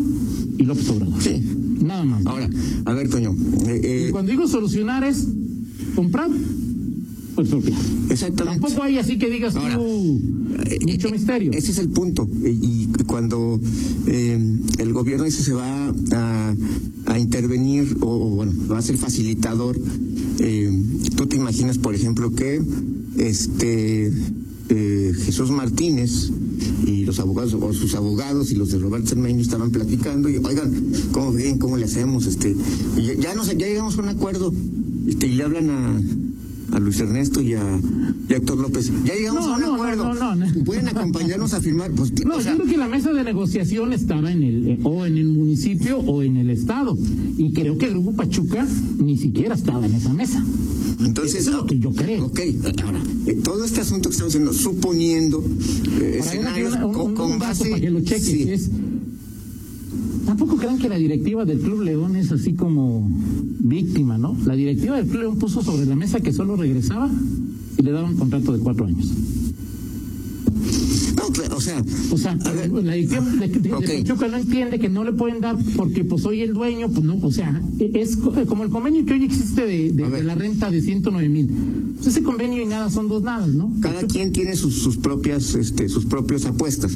y 0.59 0.63
López 0.65 0.89
Obrador. 0.91 1.23
Sí. 1.23 1.43
Nada 1.83 2.05
más. 2.05 2.27
Ahora, 2.27 2.49
a 2.85 2.93
ver, 2.95 3.09
Toño. 3.09 3.35
eh, 3.67 3.81
eh, 3.83 4.07
Y 4.09 4.13
cuando 4.13 4.31
digo 4.31 4.47
solucionar 4.49 5.05
es 5.05 5.27
comprar 5.95 6.31
o 7.37 7.41
expropiar. 7.41 7.79
exactamente. 8.11 8.61
Tampoco 8.61 8.83
hay 8.83 8.99
así 8.99 9.17
que 9.19 9.31
digas 9.31 9.55
Ahora, 9.57 9.77
tú 9.77 10.21
Eh, 10.65 10.79
mucho 10.83 11.09
eh, 11.09 11.13
misterio. 11.13 11.53
Ese 11.53 11.71
es 11.73 11.79
el 11.79 11.89
punto. 11.91 12.29
Y, 12.45 12.49
y 12.49 12.89
cuando 13.07 13.61
eh, 14.07 14.39
el 14.79 14.93
gobierno 14.93 15.25
dice 15.25 15.43
se 15.43 15.53
va 15.53 15.93
a, 16.13 16.55
a 17.07 17.19
intervenir 17.19 17.97
o, 18.01 18.07
o, 18.09 18.31
bueno, 18.31 18.53
va 18.71 18.79
a 18.79 18.83
ser 18.83 18.97
facilitador, 18.99 19.79
eh, 20.41 20.83
tú 21.17 21.27
te 21.27 21.37
imaginas, 21.37 21.79
por 21.79 21.95
ejemplo, 21.95 22.33
que 22.33 22.61
este 23.17 24.13
Jesús 24.69 25.51
Martínez 25.51 26.31
y 26.87 27.05
los 27.05 27.19
abogados 27.21 27.55
o 27.55 27.73
sus 27.73 27.95
abogados 27.95 28.51
y 28.51 28.57
los 28.57 28.71
de 28.71 28.79
Roberto 28.79 29.09
Cermeño 29.09 29.41
estaban 29.41 29.71
platicando 29.71 30.29
y 30.29 30.37
oigan 30.37 30.73
cómo 31.13 31.33
ven 31.33 31.59
cómo 31.59 31.77
le 31.77 31.85
hacemos 31.85 32.27
este 32.27 32.57
y 32.97 33.03
ya, 33.03 33.15
ya 33.15 33.35
nos 33.35 33.47
ya 33.49 33.55
llegamos 33.67 33.97
a 33.99 34.03
un 34.03 34.09
acuerdo 34.09 34.53
este, 35.07 35.27
y 35.27 35.35
le 35.35 35.45
hablan 35.45 35.71
a 35.71 36.01
a 36.71 36.79
Luis 36.79 37.01
Ernesto 37.01 37.41
y 37.41 37.55
a, 37.55 37.81
y 38.29 38.33
a 38.35 38.37
Héctor 38.37 38.59
López. 38.59 38.93
Ya 39.07 39.15
llegamos 39.15 39.47
No, 39.47 39.55
a 39.55 39.57
un 39.57 39.63
no, 39.63 39.75
acuerdo. 39.77 40.13
no, 40.13 40.35
no, 40.35 40.47
no. 40.47 40.65
Pueden 40.65 40.87
acompañarnos 40.89 41.55
a 41.55 41.63
firmar. 41.63 41.91
Pues, 41.93 42.13
No, 42.27 42.37
o 42.37 42.41
sea, 42.43 42.53
yo 42.53 42.59
creo 42.59 42.71
que 42.71 42.77
la 42.77 42.89
mesa 42.89 43.11
de 43.15 43.25
negociación 43.25 43.95
estaba 43.95 44.31
en 44.31 44.43
el 44.43 44.69
eh, 44.69 44.79
o 44.83 45.07
en 45.07 45.17
el 45.17 45.29
municipio 45.29 45.97
o 46.01 46.23
en 46.23 46.37
el 46.37 46.51
estado 46.51 46.95
y 47.39 47.55
creo 47.55 47.79
que 47.79 47.87
el 47.87 47.93
grupo 47.93 48.13
Pachuca 48.13 48.69
ni 48.99 49.17
siquiera 49.17 49.55
estaba 49.55 49.87
en 49.87 49.95
esa 49.95 50.13
mesa. 50.13 50.45
Entonces, 51.01 51.41
Eso 51.43 51.51
es 51.51 51.57
lo 51.57 51.67
que 51.67 51.79
yo 51.79 51.93
creo. 51.93 52.27
Ok, 52.27 52.41
ahora, 52.85 53.01
eh, 53.27 53.35
todo 53.45 53.65
este 53.65 53.81
asunto 53.81 54.09
que 54.09 54.15
estamos 54.15 54.33
haciendo, 54.35 54.53
suponiendo 54.53 55.45
eh, 56.01 56.17
escenarios 56.21 56.75
una- 56.75 56.87
un- 56.87 56.93
con, 56.95 57.15
con 57.15 57.39
base. 57.39 57.69
para 57.71 57.81
que 57.81 57.91
lo 57.91 58.01
sí. 58.01 58.43
es 58.51 58.71
tampoco 60.27 60.57
crean 60.57 60.79
que 60.79 60.89
la 60.89 60.97
directiva 60.97 61.45
del 61.45 61.59
Club 61.61 61.83
León 61.83 62.17
es 62.17 62.31
así 62.33 62.53
como 62.55 63.09
víctima, 63.61 64.19
¿no? 64.19 64.37
La 64.45 64.55
directiva 64.57 64.97
del 64.97 65.07
Club 65.07 65.21
León 65.23 65.39
puso 65.39 65.63
sobre 65.63 65.87
la 65.87 65.97
mesa 65.97 66.21
que 66.21 66.33
solo 66.33 66.57
regresaba 66.57 67.11
y 67.79 67.83
le 67.83 67.91
daban 67.93 68.11
un 68.13 68.17
contrato 68.19 68.53
de 68.53 68.59
cuatro 68.59 68.85
años. 68.87 69.07
O 71.55 71.61
sea, 71.61 71.83
O 72.11 72.19
sea, 72.19 72.33
A 72.45 72.53
ver. 72.53 72.71
la 72.71 72.95
directiva 72.95 73.25
de, 73.31 73.49
de- 73.49 73.59
de. 73.61 74.03
Pachuca 74.03 74.29
no 74.29 74.37
entiende 74.39 74.79
que 74.79 74.89
no 74.89 75.05
le 75.05 75.13
pueden 75.13 75.41
dar 75.41 75.57
porque 75.77 76.05
pues 76.05 76.23
soy 76.23 76.43
el 76.43 76.53
dueño, 76.55 76.89
pues 76.91 77.05
no, 77.05 77.17
o 77.23 77.31
sea, 77.33 77.61
es 77.79 78.17
co- 78.17 78.33
como 78.47 78.65
el 78.65 78.71
convenio 78.71 79.05
que 79.07 79.15
hoy 79.15 79.25
existe 79.25 79.65
de, 79.65 79.93
de- 79.93 80.11
de 80.11 80.23
la 80.25 80.35
renta 80.35 80.71
de 80.71 80.81
109 80.81 81.29
mil. 81.29 81.49
Pues 81.97 82.09
ese 82.09 82.23
convenio 82.23 82.63
y 82.63 82.67
nada 82.67 82.91
son 82.91 83.09
dos 83.09 83.23
nadas, 83.23 83.49
¿no? 83.49 83.73
cada 83.81 84.03
quien 84.07 84.33
tiene 84.33 84.57
sus, 84.57 84.75
sus 84.75 84.97
propias, 84.97 85.55
este, 85.55 85.89
sus 85.89 86.07
propias 86.07 86.45
apuestas. 86.47 86.93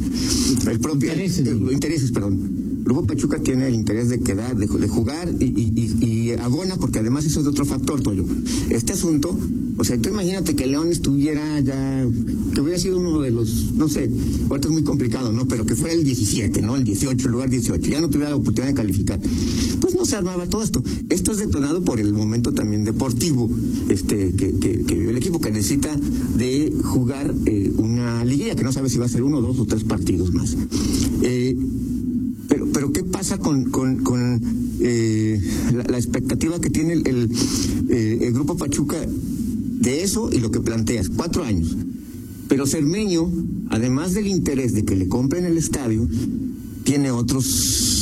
El 0.68 0.78
propio, 0.80 1.12
Intereses, 1.12 2.10
eh, 2.10 2.12
perdón. 2.12 2.62
Grupo 2.84 3.06
Pachuca 3.06 3.38
tiene 3.40 3.68
el 3.68 3.74
interés 3.74 4.08
de 4.08 4.20
quedar, 4.20 4.56
de, 4.56 4.66
de 4.66 4.88
jugar 4.88 5.28
y, 5.38 5.44
y- 5.44 6.04
y- 6.04 6.32
abona, 6.32 6.76
porque 6.76 6.98
además 6.98 7.24
eso 7.24 7.40
es 7.40 7.46
otro 7.46 7.64
factor, 7.64 8.00
Toyo. 8.02 8.24
Este 8.70 8.92
asunto, 8.94 9.38
o 9.78 9.84
sea, 9.84 9.98
tú 9.98 10.10
imagínate 10.10 10.54
que 10.54 10.66
León 10.66 10.90
estuviera 10.90 11.60
ya, 11.60 12.06
que 12.54 12.60
hubiera 12.60 12.78
sido 12.78 12.98
uno 12.98 13.20
de 13.20 13.30
los, 13.30 13.72
no 13.72 13.88
sé, 13.88 14.10
ahorita 14.48 14.68
es 14.68 14.72
muy 14.72 14.82
complicado, 14.84 15.32
¿no? 15.32 15.46
Pero 15.46 15.64
que 15.64 15.74
fuera 15.74 15.94
el 15.94 16.04
17, 16.04 16.62
¿no? 16.62 16.76
El 16.76 16.84
18, 16.84 17.26
el 17.26 17.32
lugar 17.32 17.50
18, 17.50 17.90
ya 17.90 18.00
no 18.00 18.08
tuviera 18.08 18.30
la 18.30 18.36
oportunidad 18.36 18.68
de 18.68 18.74
calificar. 18.74 19.20
Pues 19.80 19.94
no 19.94 20.04
se 20.04 20.16
armaba 20.16 20.46
todo 20.46 20.62
esto. 20.62 20.82
Esto 21.08 21.32
es 21.32 21.38
detonado 21.38 21.82
por 21.82 22.00
el 22.00 22.12
momento 22.12 22.52
también 22.52 22.84
deportivo 22.84 23.50
este, 23.88 24.32
que, 24.32 24.58
que, 24.58 24.82
que 24.84 24.94
vive 24.94 25.10
el 25.10 25.16
equipo, 25.16 25.40
que 25.40 25.50
necesita 25.50 25.94
de 26.36 26.72
jugar 26.84 27.34
eh, 27.46 27.72
una 27.76 28.24
liguilla, 28.24 28.54
que 28.54 28.64
no 28.64 28.72
sabe 28.72 28.88
si 28.88 28.98
va 28.98 29.06
a 29.06 29.08
ser 29.08 29.22
uno, 29.22 29.40
dos 29.40 29.58
o 29.58 29.66
tres 29.66 29.84
partidos 29.84 30.32
más. 30.32 30.56
Eh, 31.22 31.56
pero, 32.48 32.66
pero 32.72 32.92
¿qué 32.92 33.02
pasa 33.04 33.38
con, 33.38 33.70
con, 33.70 34.02
con 34.02 34.40
eh, 34.80 35.40
la, 35.72 35.96
expectativa 35.96 36.60
que 36.60 36.70
tiene 36.70 36.94
el, 36.94 37.30
eh, 37.88 38.18
el, 38.20 38.32
Grupo 38.32 38.56
Pachuca 38.56 38.96
de 39.82 40.02
eso 40.02 40.30
y 40.32 40.38
lo 40.38 40.50
que 40.50 40.60
planteas? 40.60 41.08
Cuatro 41.08 41.44
años. 41.44 41.76
Pero 42.48 42.66
Cermeño, 42.66 43.30
además 43.68 44.14
del 44.14 44.28
interés 44.28 44.74
de 44.74 44.84
que 44.84 44.94
le 44.94 45.08
compren 45.08 45.44
el 45.44 45.58
estadio, 45.58 46.08
tiene 46.84 47.10
otros 47.10 48.01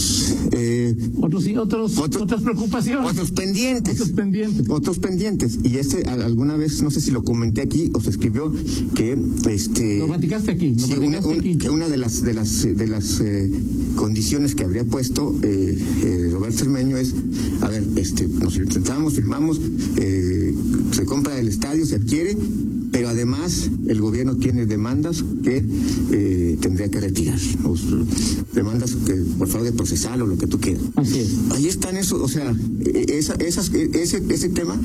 eh, 0.52 0.96
otros 1.20 1.46
y 1.46 1.56
otros, 1.56 1.98
otros, 1.98 2.22
otras 2.22 2.42
preocupaciones. 2.42 3.10
Otros 3.10 3.30
pendientes. 3.30 3.94
Otros 3.94 4.10
pendientes. 4.10 4.68
Otros 4.68 4.98
pendientes. 4.98 5.58
Y 5.62 5.76
este, 5.78 6.08
alguna 6.08 6.56
vez, 6.56 6.82
no 6.82 6.90
sé 6.90 7.00
si 7.00 7.10
lo 7.10 7.24
comenté 7.24 7.62
aquí 7.62 7.90
o 7.94 8.00
se 8.00 8.10
escribió, 8.10 8.52
que 8.94 9.18
este. 9.48 9.98
Lo 9.98 10.08
platicaste 10.08 10.50
aquí. 10.52 10.74
Lo 10.74 10.86
sí, 10.86 10.94
platicaste 10.94 11.26
una, 11.26 11.34
un, 11.34 11.40
aquí. 11.40 11.56
que 11.56 11.70
una 11.70 11.88
de 11.88 11.96
las 11.96 12.22
de 12.22 12.34
las 12.34 12.62
de 12.62 12.86
las 12.86 13.20
eh, 13.20 13.50
condiciones 13.96 14.54
que 14.54 14.64
habría 14.64 14.84
puesto 14.84 15.34
eh, 15.42 16.28
Roberto 16.32 16.58
Cermeño 16.58 16.96
es, 16.96 17.14
a 17.60 17.68
ver, 17.68 17.84
este, 17.96 18.26
nos 18.28 18.56
intentamos, 18.56 19.14
firmamos, 19.14 19.60
eh, 19.96 20.54
se 20.92 21.04
compra 21.04 21.38
el 21.38 21.48
estadio, 21.48 21.84
se 21.86 21.96
adquiere, 21.96 22.36
pero 22.92 23.08
además 23.08 23.70
el 23.86 24.00
gobierno 24.00 24.36
tiene 24.36 24.66
demandas 24.66 25.24
que 25.42 25.64
eh, 26.12 26.58
tendría 26.60 26.88
que 26.90 27.00
retirar. 27.00 27.38
O, 27.64 27.74
demandas 28.54 28.94
que, 29.06 29.14
por 29.38 29.48
favor 29.48 29.66
de 29.66 29.72
procesar 29.72 30.20
o 30.20 30.26
lo 30.26 30.36
que 30.36 30.46
tú 30.46 30.58
quieras. 30.58 30.82
Así 30.96 31.20
es. 31.20 31.30
Ahí 31.50 31.66
están 31.66 31.96
eso, 31.96 32.22
o 32.22 32.28
sea, 32.28 32.54
esa, 32.84 33.34
esas, 33.34 33.70
ese, 33.72 34.22
ese 34.28 34.48
tema, 34.48 34.78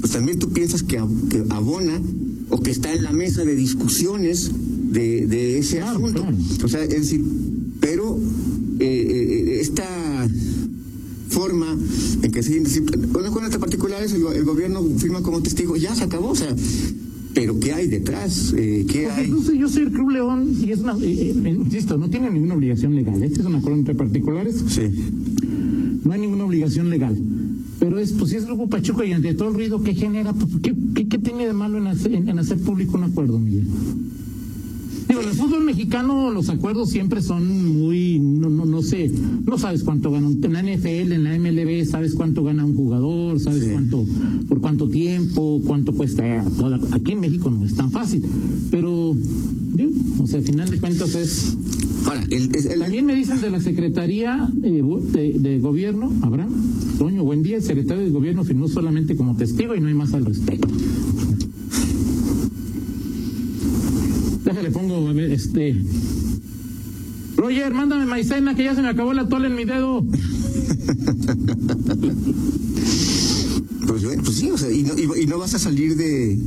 pues 0.00 0.12
también 0.12 0.38
tú 0.38 0.50
piensas 0.50 0.82
que, 0.82 1.02
que 1.28 1.44
abona 1.50 2.00
o 2.48 2.60
que 2.60 2.70
está 2.70 2.92
en 2.92 3.04
la 3.04 3.12
mesa 3.12 3.44
de 3.44 3.54
discusiones 3.54 4.50
de, 4.90 5.26
de 5.26 5.58
ese 5.58 5.76
Claro, 5.78 5.98
asunto. 5.98 6.22
claro. 6.22 6.36
O 6.64 6.68
sea, 6.68 6.82
es 6.82 6.88
decir, 6.90 7.24
pero 7.80 8.18
eh, 8.78 8.84
eh, 8.84 9.58
esta 9.60 9.86
forma 11.28 11.76
en 12.22 12.32
que 12.32 12.42
se 12.42 12.60
bueno, 13.12 13.30
con 13.32 13.44
estas 13.44 13.60
particulares 13.60 14.12
el, 14.12 14.26
el, 14.34 14.44
gobierno 14.44 14.82
firma 14.98 15.22
como 15.22 15.40
testigo, 15.42 15.76
ya 15.76 15.94
se 15.94 16.02
acabó, 16.04 16.30
o 16.30 16.34
sea, 16.34 16.54
pero 17.34 17.58
¿qué 17.60 17.72
hay 17.72 17.86
detrás? 17.88 18.52
Eh, 18.56 18.84
¿Qué 18.88 19.06
hay? 19.10 19.26
incluso 19.26 19.52
yo 19.52 19.68
soy 19.68 19.82
el 19.84 19.92
Club 19.92 20.10
León 20.10 20.52
y 20.60 20.70
es 20.72 20.80
una, 20.80 20.94
eh, 20.94 21.32
eh, 21.44 21.56
insisto, 21.58 21.96
no 21.96 22.08
tiene 22.10 22.30
ninguna 22.30 22.54
obligación 22.54 22.94
legal. 22.94 23.22
Este 23.22 23.40
es 23.40 23.46
un 23.46 23.54
acuerdo 23.56 23.78
entre 23.78 23.94
particulares, 23.94 24.62
Sí. 24.68 24.82
no 26.04 26.12
hay 26.12 26.20
ninguna 26.20 26.44
obligación 26.44 26.90
legal. 26.90 27.16
Pero 27.78 27.98
es, 27.98 28.12
pues 28.12 28.30
si 28.30 28.36
es 28.36 28.44
Grupo 28.44 28.68
Pachuca 28.68 29.04
y 29.06 29.12
ante 29.12 29.32
todo 29.34 29.48
el 29.48 29.54
ruido 29.54 29.82
que 29.82 29.94
genera, 29.94 30.32
pues, 30.34 30.50
¿qué, 30.62 30.74
qué, 30.94 31.08
qué 31.08 31.18
tiene 31.18 31.46
de 31.46 31.52
malo 31.54 31.78
en 31.78 31.86
hacer, 31.86 32.12
en, 32.14 32.28
en 32.28 32.38
hacer 32.38 32.58
público 32.58 32.98
un 32.98 33.04
acuerdo, 33.04 33.38
Miguel? 33.38 33.64
Digo, 35.10 35.22
en 35.22 35.28
el 35.28 35.34
fútbol 35.34 35.64
mexicano 35.64 36.30
los 36.30 36.48
acuerdos 36.50 36.90
siempre 36.90 37.20
son 37.20 37.78
muy, 37.80 38.18
no, 38.20 38.48
no, 38.48 38.64
no 38.64 38.80
sé, 38.80 39.10
no 39.44 39.58
sabes 39.58 39.82
cuánto 39.82 40.10
gana, 40.12 40.28
un- 40.28 40.42
en 40.44 40.52
la 40.52 40.60
NFL, 40.62 41.12
en 41.12 41.24
la 41.24 41.34
MLB, 41.36 41.84
sabes 41.84 42.14
cuánto 42.14 42.44
gana 42.44 42.64
un 42.64 42.74
jugador, 42.76 43.40
sabes 43.40 43.64
Sí. 43.64 43.70
cuánto, 43.72 44.06
por 44.48 44.60
cuánto 44.60 44.88
tiempo, 44.88 45.60
cuánto 45.66 45.92
cuesta. 45.92 46.24
eh, 46.24 46.40
Aquí 46.92 47.12
en 47.12 47.20
México 47.20 47.50
no 47.50 47.64
es 47.66 47.74
tan 47.74 47.90
fácil, 47.90 48.22
pero, 48.70 49.16
digo, 49.74 49.90
o 50.22 50.26
sea, 50.28 50.38
al 50.38 50.44
final 50.44 50.70
de 50.70 50.78
cuentas 50.78 51.14
es... 51.16 51.56
Ahora, 52.06 52.24
el, 52.30 52.48
También 52.78 53.04
me 53.04 53.14
dicen 53.14 53.40
de 53.40 53.50
la 53.50 53.60
Secretaría 53.60 54.48
eh, 54.62 54.82
de, 55.12 55.32
de 55.38 55.58
Gobierno, 55.58 56.10
Abraham, 56.22 56.50
Toño, 56.98 57.24
buen 57.24 57.42
día, 57.42 57.56
el 57.56 57.62
secretario 57.62 58.04
de 58.04 58.10
Gobierno 58.10 58.44
firmó 58.44 58.68
solamente 58.68 59.16
como 59.16 59.36
testigo 59.36 59.74
y 59.74 59.80
no 59.80 59.88
hay 59.88 59.94
más 59.94 60.14
al 60.14 60.24
respecto. 60.24 60.68
Déjale, 64.50 64.70
pongo, 64.70 65.08
a 65.08 65.12
ver, 65.12 65.30
este... 65.32 65.76
Roger, 67.36 67.72
mándame 67.72 68.04
maicena 68.04 68.54
que 68.54 68.64
ya 68.64 68.74
se 68.74 68.82
me 68.82 68.88
acabó 68.88 69.12
la 69.14 69.26
toalla 69.28 69.46
en 69.46 69.54
mi 69.54 69.64
dedo. 69.64 70.04
pues, 73.86 74.04
bueno, 74.04 74.22
pues 74.24 74.36
sí, 74.36 74.50
o 74.50 74.58
sea, 74.58 74.70
y 74.70 74.82
no, 74.82 74.92
y, 74.98 75.22
y 75.22 75.26
no 75.26 75.38
vas 75.38 75.54
a 75.54 75.58
salir 75.58 75.96
de. 75.96 76.38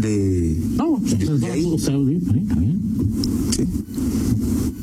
de. 0.00 0.60
No, 0.76 0.98
pues, 0.98 1.18
De- 1.18 1.38
de 1.38 1.46
ahí. 1.46 1.64
o 1.66 1.78
sea, 1.78 1.94
sí, 1.94 2.14
está 2.14 2.32
bien, 2.32 2.42
está 2.42 2.54
bien. 2.60 2.80
sí. 3.50 3.64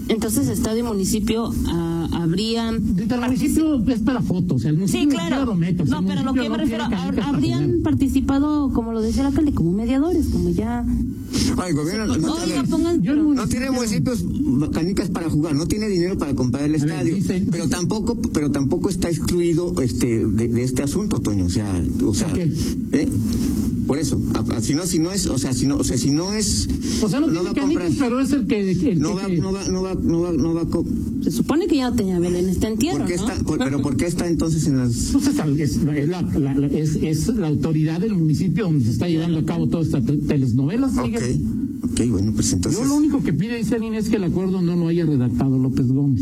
Entonces, 0.10 0.48
Estado 0.50 0.78
y 0.78 0.84
municipio 0.84 1.52
ah, 1.68 2.08
habrían. 2.12 2.76
El 3.10 3.20
municipio 3.20 3.84
es 3.88 4.00
para 4.02 4.22
fotos, 4.22 4.58
o 4.58 4.60
sea, 4.60 4.70
el 4.72 4.88
Sí, 4.88 5.08
claro. 5.08 5.54
o 5.54 5.58
sea, 5.58 5.72
No, 5.86 6.06
pero 6.06 6.24
lo 6.24 6.34
que 6.34 6.42
me 6.42 6.50
no 6.50 6.58
refiero, 6.58 6.84
habrían 7.24 7.82
participado, 7.82 8.72
como 8.74 8.92
lo 8.92 9.02
decía 9.02 9.22
el 9.22 9.28
alcalde, 9.30 9.54
como 9.54 9.72
mediadores, 9.72 10.28
como 10.28 10.50
ya. 10.50 10.86
Gobierno 11.74 12.06
no, 12.18 12.34
Oiga, 12.34 12.46
tiene- 12.46 12.68
pongan. 12.68 13.02
No 13.36 13.48
municipios 13.72 14.24
canicas 14.74 15.10
para 15.10 15.30
jugar, 15.30 15.56
no 15.56 15.68
tiene 15.68 15.88
dinero 15.88 16.18
para 16.18 16.34
comprar 16.36 16.66
el 16.66 16.76
estadio, 16.76 17.16
pero 17.52 17.70
tampoco, 17.70 18.20
pero 18.34 18.52
tampoco 18.52 18.90
está 18.90 19.10
excluido 19.10 19.74
este 19.82 20.26
de, 20.26 20.48
de 20.48 20.64
este 20.64 20.84
asunto, 20.84 21.20
Toño, 21.20 21.46
o 21.46 21.50
sea, 21.50 21.82
o 22.06 22.14
sea. 22.14 22.28
¿eh? 22.36 23.08
Por 23.88 23.98
eso, 24.00 24.22
a- 24.36 24.56
a- 24.58 24.62
si 24.62 24.74
no, 24.76 24.86
si 24.86 25.00
no 25.00 25.12
es, 25.12 25.26
o 25.28 25.38
sea, 25.38 25.54
si 25.54 25.66
no, 25.68 25.78
o 25.78 25.84
sea, 25.84 25.98
si 25.98 26.12
no 26.12 26.34
es, 26.34 26.68
O 27.02 27.10
sea, 27.10 27.20
no, 27.20 27.28
tiene 27.28 27.54
canicas, 27.54 27.94
pero 28.00 28.20
es 28.20 28.32
el 28.32 28.46
que... 28.48 28.92
El 28.92 29.00
no 29.00 29.16
que- 29.18 29.24
va, 29.24 29.28
no 29.30 29.52
va, 29.52 29.68
no 29.68 29.82
va, 29.84 29.94
no 29.96 30.22
va, 30.22 30.32
no 30.32 30.54
va, 30.54 30.62
a 30.62 30.66
co- 30.66 30.86
Se 31.24 31.32
supone 31.32 31.68
que 31.68 31.78
ya 31.78 31.90
no 31.90 31.96
tenía 31.96 32.20
Belén 32.20 32.50
está 32.50 32.68
entierro, 32.68 33.00
¿por 33.00 33.08
qué 33.08 33.16
¿no? 33.18 33.28
está, 33.30 33.44
por- 33.44 33.58
pero 33.60 33.82
por 33.82 33.98
qué 33.98 34.06
está 34.06 34.28
entonces 34.28 34.66
en 34.68 34.78
las 34.78 35.10
Pues 35.14 35.28
es, 35.28 35.40
al- 35.40 35.60
es- 35.60 35.76
es 35.78 36.08
la, 36.08 36.22
la- 36.22 36.54
la- 36.56 36.68
es- 36.68 36.96
es 36.96 37.28
la 37.28 37.48
autoridad 37.48 38.00
del 38.00 38.14
municipio 38.16 38.66
donde 38.66 38.86
se 38.86 38.92
está 38.92 39.08
llevando 39.08 39.40
a 39.40 39.46
cabo 39.46 39.68
todas 39.68 39.88
estas 39.88 40.06
te- 40.06 40.18
telenovelas. 40.18 40.98
Ok, 40.98 41.06
Miguel. 41.06 41.40
Ok, 41.84 42.02
bueno, 42.10 42.32
pues 42.34 42.54
entonces. 42.54 42.80
Yo 42.82 42.88
lo 42.88 42.96
único 42.96 43.22
que 43.24 43.34
pide, 43.34 43.58
dice 43.58 43.76
alguien, 43.76 43.94
es 43.96 44.10
que 44.10 44.16
el 44.18 44.24
acuerdo 44.24 44.62
no 44.62 44.76
lo 44.76 44.88
haya 44.88 45.06
redactado 45.06 45.58
López 45.58 45.88
Gómez. 45.88 46.22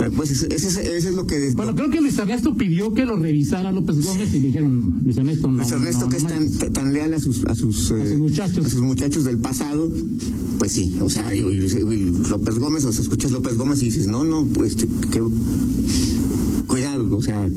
Eh, 0.00 0.10
Pues 0.16 0.30
ese 0.30 0.96
es 0.96 1.12
lo 1.14 1.26
que. 1.26 1.50
Bueno, 1.54 1.74
creo 1.74 1.90
que 1.90 2.00
Luis 2.00 2.18
Ernesto 2.18 2.54
pidió 2.56 2.92
que 2.94 3.04
lo 3.04 3.16
revisara 3.16 3.70
López 3.72 4.04
Gómez 4.04 4.28
y 4.34 4.40
le 4.40 4.46
dijeron, 4.48 5.00
Luis 5.04 5.16
Ernesto, 5.16 5.48
no. 5.48 5.58
Luis 5.58 5.70
Ernesto, 5.72 6.04
no, 6.04 6.10
que 6.10 6.16
es 6.16 6.22
no 6.24 6.28
tan, 6.30 6.38
manches". 6.50 6.72
tan 6.72 6.92
leal 6.92 7.14
a 7.14 7.20
sus, 7.20 7.44
a 7.44 7.54
sus, 7.54 7.90
eh, 7.92 8.08
sus 8.10 8.18
muchachos. 8.18 8.66
a 8.66 8.68
sus 8.70 8.80
muchachos 8.80 9.24
del 9.24 9.38
pasado, 9.38 9.90
pues 10.58 10.72
sí, 10.72 10.96
o 11.00 11.08
sea, 11.10 11.34
y, 11.34 11.40
y- 11.40 11.42
y 11.64 12.28
López 12.30 12.58
Gómez, 12.58 12.84
o 12.84 12.92
sea, 12.92 13.02
escuchas 13.02 13.30
López 13.30 13.56
Gómez 13.56 13.82
y 13.82 13.86
dices, 13.86 14.06
no, 14.08 14.24
no, 14.24 14.44
pues 14.46 14.74
que, 14.76 14.86
cuidado, 16.66 17.16
o 17.16 17.22
sea, 17.22 17.46
eh, 17.46 17.52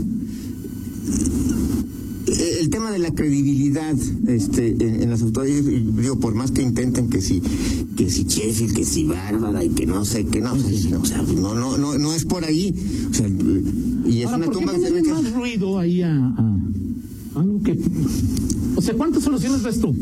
el 2.67 2.71
tema 2.71 2.91
de 2.91 2.99
la 2.99 3.11
credibilidad 3.11 3.95
este, 4.27 4.71
en, 4.71 5.01
en 5.03 5.09
las 5.09 5.21
autoridades, 5.21 5.65
digo, 5.65 6.19
por 6.19 6.35
más 6.35 6.51
que 6.51 6.61
intenten 6.61 7.09
que 7.09 7.21
si, 7.21 7.39
que 7.95 8.09
si 8.09 8.25
Sheffield, 8.25 8.75
que 8.75 8.83
si 8.83 9.05
Bárbara 9.05 9.63
y 9.63 9.69
que 9.69 9.85
no 9.85 10.03
sé, 10.03 10.25
que 10.25 10.41
no, 10.41 10.51
o 10.53 11.05
sea, 11.05 11.21
no, 11.21 11.55
no, 11.55 11.77
no, 11.77 11.97
no 11.97 12.13
es 12.13 12.25
por 12.25 12.43
ahí, 12.43 12.75
o 13.09 13.13
sea, 13.13 13.25
y 14.05 14.19
es 14.19 14.25
Ahora, 14.25 14.37
una 14.37 14.45
¿por 14.47 14.53
qué 14.53 14.59
tumba 14.59 14.73
que 14.73 15.01
que- 15.01 15.29
ruido 15.31 15.79
ahí 15.79 16.01
a, 16.01 16.11
a 16.13 16.55
algo 17.35 17.61
que... 17.63 17.79
O 18.75 18.81
sea, 18.81 18.93
¿cuántas 18.95 19.23
soluciones 19.23 19.63
ves 19.63 19.79
tú? 19.79 19.95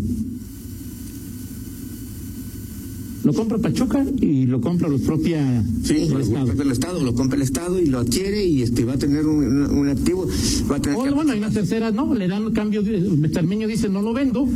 Lo 3.26 3.34
compra 3.34 3.58
Pachuca 3.58 4.06
y 4.22 4.46
lo 4.46 4.62
compra 4.62 4.88
los 4.88 5.02
propia 5.02 5.64
Sí, 5.84 6.08
lo 6.10 6.20
Estado. 6.20 6.46
compra 6.48 6.66
el 6.66 6.72
Estado, 6.72 7.04
lo 7.04 7.14
compra 7.16 7.36
el 7.38 7.42
Estado 7.42 7.80
y 7.82 7.88
lo 7.88 8.00
adquiere 8.00 8.46
y 8.46 8.62
este 8.62 8.86
va 8.86 8.94
a 8.94 8.98
tener 9.00 9.26
un, 9.26 9.44
un- 9.44 9.78
un 9.80 9.90
activo, 9.90 10.28
va 10.72 10.76
a 10.76 10.80
tener 10.82 11.00
O, 11.00 11.04
que- 11.04 11.10
bueno, 11.10 11.32
hay 11.32 11.40
una 11.40 11.50
tercera, 11.50 11.90
no, 11.92 12.14
le 12.14 12.28
dan 12.28 12.52
cambio, 12.54 12.84
Termeño 13.32 13.68
dice 13.68 13.90
no 13.90 14.02
lo 14.04 14.14
vendo 14.14 14.48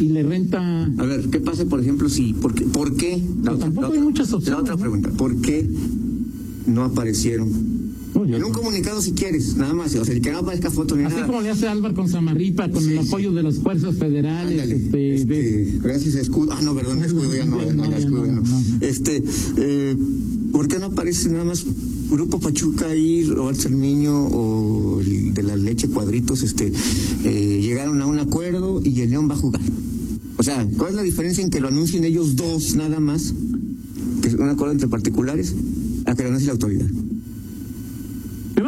y 0.00 0.04
le 0.10 0.22
renta... 0.22 0.84
A 0.84 1.04
ver, 1.04 1.28
¿qué 1.30 1.40
pasa, 1.40 1.64
por 1.64 1.80
ejemplo, 1.80 2.08
si, 2.08 2.32
por 2.34 2.54
qué, 2.54 2.64
por 2.64 2.94
qué? 2.96 3.20
Pero 3.42 3.58
tampoco 3.58 3.92
hay 3.92 3.98
muchas 4.00 4.32
opciones, 4.32 4.56
La 4.56 4.62
otra 4.62 4.76
pregunta, 4.76 5.10
¿por 5.10 5.40
qué 5.40 5.68
no 6.66 6.84
aparecieron? 6.84 7.48
No, 8.16 8.24
yo 8.26 8.36
En 8.36 8.40
no. 8.42 8.46
un 8.48 8.52
comunicado 8.54 9.00
si 9.02 9.12
quieres, 9.12 9.56
nada 9.56 9.74
más, 9.74 9.94
o 9.94 10.04
sea, 10.04 10.18
que 10.20 10.30
no 10.32 10.38
aparezca 10.38 10.70
foto 10.70 10.96
ni 10.96 11.04
Así 11.04 11.14
nada. 11.16 11.26
como 11.26 11.40
le 11.42 11.50
hace 11.50 11.68
Álvaro 11.68 11.94
con 11.94 12.08
Samarripa, 12.08 12.70
con 12.70 12.82
el 12.84 13.00
Sí, 13.02 13.08
apoyo 13.08 13.32
de 13.32 13.42
las 13.42 13.56
fuerzas 13.58 13.94
federales, 13.96 14.52
Ándale, 14.62 14.76
este, 14.76 15.14
este, 15.14 15.34
de- 15.34 15.78
gracias 15.82 16.14
a 16.16 16.20
Escudo. 16.20 16.52
Ah, 16.52 16.60
no, 16.62 16.74
perdón, 16.74 17.04
Escudo 17.04 17.34
ya 17.34 17.44
no, 17.44 17.62
ya 17.64 17.72
no, 17.72 17.90
ya 17.90 17.98
Escudo 17.98 18.26
ya 18.26 18.32
no. 18.32 18.40
no. 18.42 18.62
Este, 18.80 19.22
eh, 19.58 19.96
¿por 20.52 20.66
qué 20.68 20.78
no 20.78 20.86
aparece 20.86 21.28
nada 21.28 21.44
más 21.44 21.64
Grupo 22.10 22.40
Pachuca 22.40 22.94
y 22.94 23.24
Roberto 23.24 23.62
Cermiño 23.62 24.26
o 24.28 25.00
el 25.00 25.34
de 25.34 25.42
la 25.42 25.56
leche 25.56 25.88
cuadritos, 25.88 26.42
este, 26.42 26.72
eh, 27.24 27.58
llegaron 27.60 28.00
a 28.00 28.06
un 28.06 28.18
acuerdo 28.18 28.80
y 28.82 29.00
el 29.00 29.10
León 29.10 29.28
va 29.28 29.34
a 29.34 29.38
jugar? 29.38 29.60
O 30.38 30.42
sea, 30.42 30.66
¿cuál 30.76 30.90
es 30.90 30.96
la 30.96 31.02
diferencia 31.02 31.42
en 31.42 31.50
que 31.50 31.60
lo 31.60 31.68
anuncien 31.68 32.04
ellos 32.04 32.36
dos 32.36 32.74
nada 32.76 33.00
más, 33.00 33.34
que 34.22 34.28
es 34.28 34.34
un 34.34 34.48
acuerdo 34.48 34.72
entre 34.72 34.88
particulares, 34.88 35.54
a 36.04 36.14
que 36.14 36.22
lo 36.22 36.28
anuncie 36.28 36.46
la 36.46 36.52
autoridad? 36.52 36.86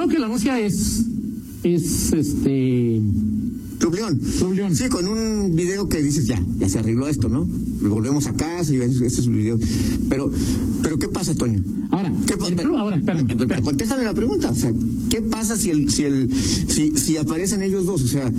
Que 0.09 0.19
la 0.19 0.29
música 0.29 0.59
es 0.59 1.05
es 1.63 2.13
este. 2.13 3.01
Club 3.79 3.95
León. 3.95 4.75
Sí, 4.75 4.89
con 4.89 5.07
un 5.07 5.55
video 5.55 5.89
que 5.89 6.03
dices, 6.03 6.27
ya, 6.27 6.43
ya 6.59 6.69
se 6.69 6.81
arregló 6.81 7.07
esto, 7.07 7.29
¿no? 7.29 7.47
Volvemos 7.81 8.27
a 8.27 8.33
casa 8.35 8.75
y 8.75 8.77
ese 8.79 9.07
es 9.07 9.19
el 9.19 9.35
video. 9.35 9.59
Pero, 10.09 10.33
pero 10.83 10.99
¿qué 10.99 11.07
pasa, 11.07 11.35
Toño? 11.35 11.63
Ahora, 11.91 12.13
¿Qué 12.27 12.35
ahora, 12.65 12.97
espérame, 12.97 13.31
espérame. 13.31 13.63
Contéstame 13.63 14.03
la 14.03 14.15
pregunta. 14.15 14.51
O 14.51 14.55
sea, 14.55 14.73
¿qué 15.11 15.23
pasa 15.23 15.57
si 15.57 15.71
el, 15.71 15.91
si 15.91 16.03
el, 16.05 16.29
si, 16.35 16.97
si 16.97 17.17
aparecen 17.17 17.63
ellos 17.63 17.87
dos? 17.87 18.03
O 18.03 18.09
sea, 18.09 18.33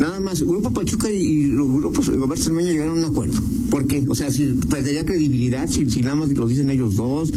nada 0.00 0.18
más, 0.20 0.42
Grupo 0.42 0.70
Pachuca 0.72 1.10
y, 1.10 1.44
los 1.46 1.68
grupos 1.72 2.06
Roberto 2.06 2.42
Cermeño 2.44 2.70
llegaron 2.72 2.98
a 2.98 3.06
un 3.06 3.10
acuerdo. 3.12 3.38
¿Por 3.70 3.86
qué? 3.86 4.04
O 4.08 4.14
sea, 4.14 4.30
si 4.30 4.44
perdería 4.68 5.04
credibilidad 5.04 5.68
si, 5.68 5.88
si 5.90 6.00
nada 6.00 6.16
más 6.16 6.30
lo 6.30 6.48
dicen 6.48 6.70
ellos 6.70 6.96
dos, 6.96 7.32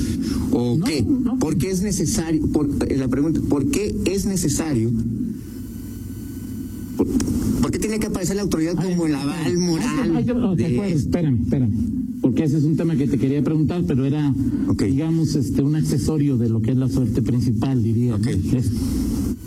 o 0.52 0.78
No, 0.78 0.86
qué? 0.86 1.04
no. 1.04 1.38
¿Por 1.40 1.58
qué 1.58 1.70
es 1.72 1.82
necesario? 1.82 2.48
Por, 2.48 2.70
eh, 2.88 2.98
la 2.98 3.08
pregunta, 3.08 3.40
¿por 3.48 3.66
qué 3.70 3.94
es 4.06 4.26
necesario? 4.26 4.92
¿Por, 6.98 7.08
por 7.62 7.72
qué 7.72 7.80
tiene 7.80 8.00
que 8.00 8.08
aparecer 8.08 8.36
la 8.36 8.44
autoridad 8.44 8.76
como 8.76 9.06
el 9.08 9.16
aval 9.16 9.36
Hay 9.46 9.52
que- 9.54 9.58
moral? 9.60 10.16
hay 10.16 10.26
que- 10.26 10.34
de 10.64 10.94
espérame, 10.94 11.42
espérame. 11.44 11.72
Porque 12.22 12.44
ese 12.46 12.58
es 12.58 12.64
un 12.64 12.78
tema 12.78 12.96
que 12.96 13.06
te 13.08 13.18
quería 13.18 13.44
preguntar, 13.44 13.84
pero 13.86 14.06
era, 14.06 14.34
digamos, 14.80 15.36
este, 15.36 15.62
un 15.62 15.76
accesorio 15.76 16.38
de 16.38 16.48
lo 16.48 16.62
que 16.62 16.72
es 16.72 16.78
la 16.78 16.88
suerte 16.88 17.22
principal, 17.22 17.84
diría. 17.84 18.18
¿no? 18.18 18.24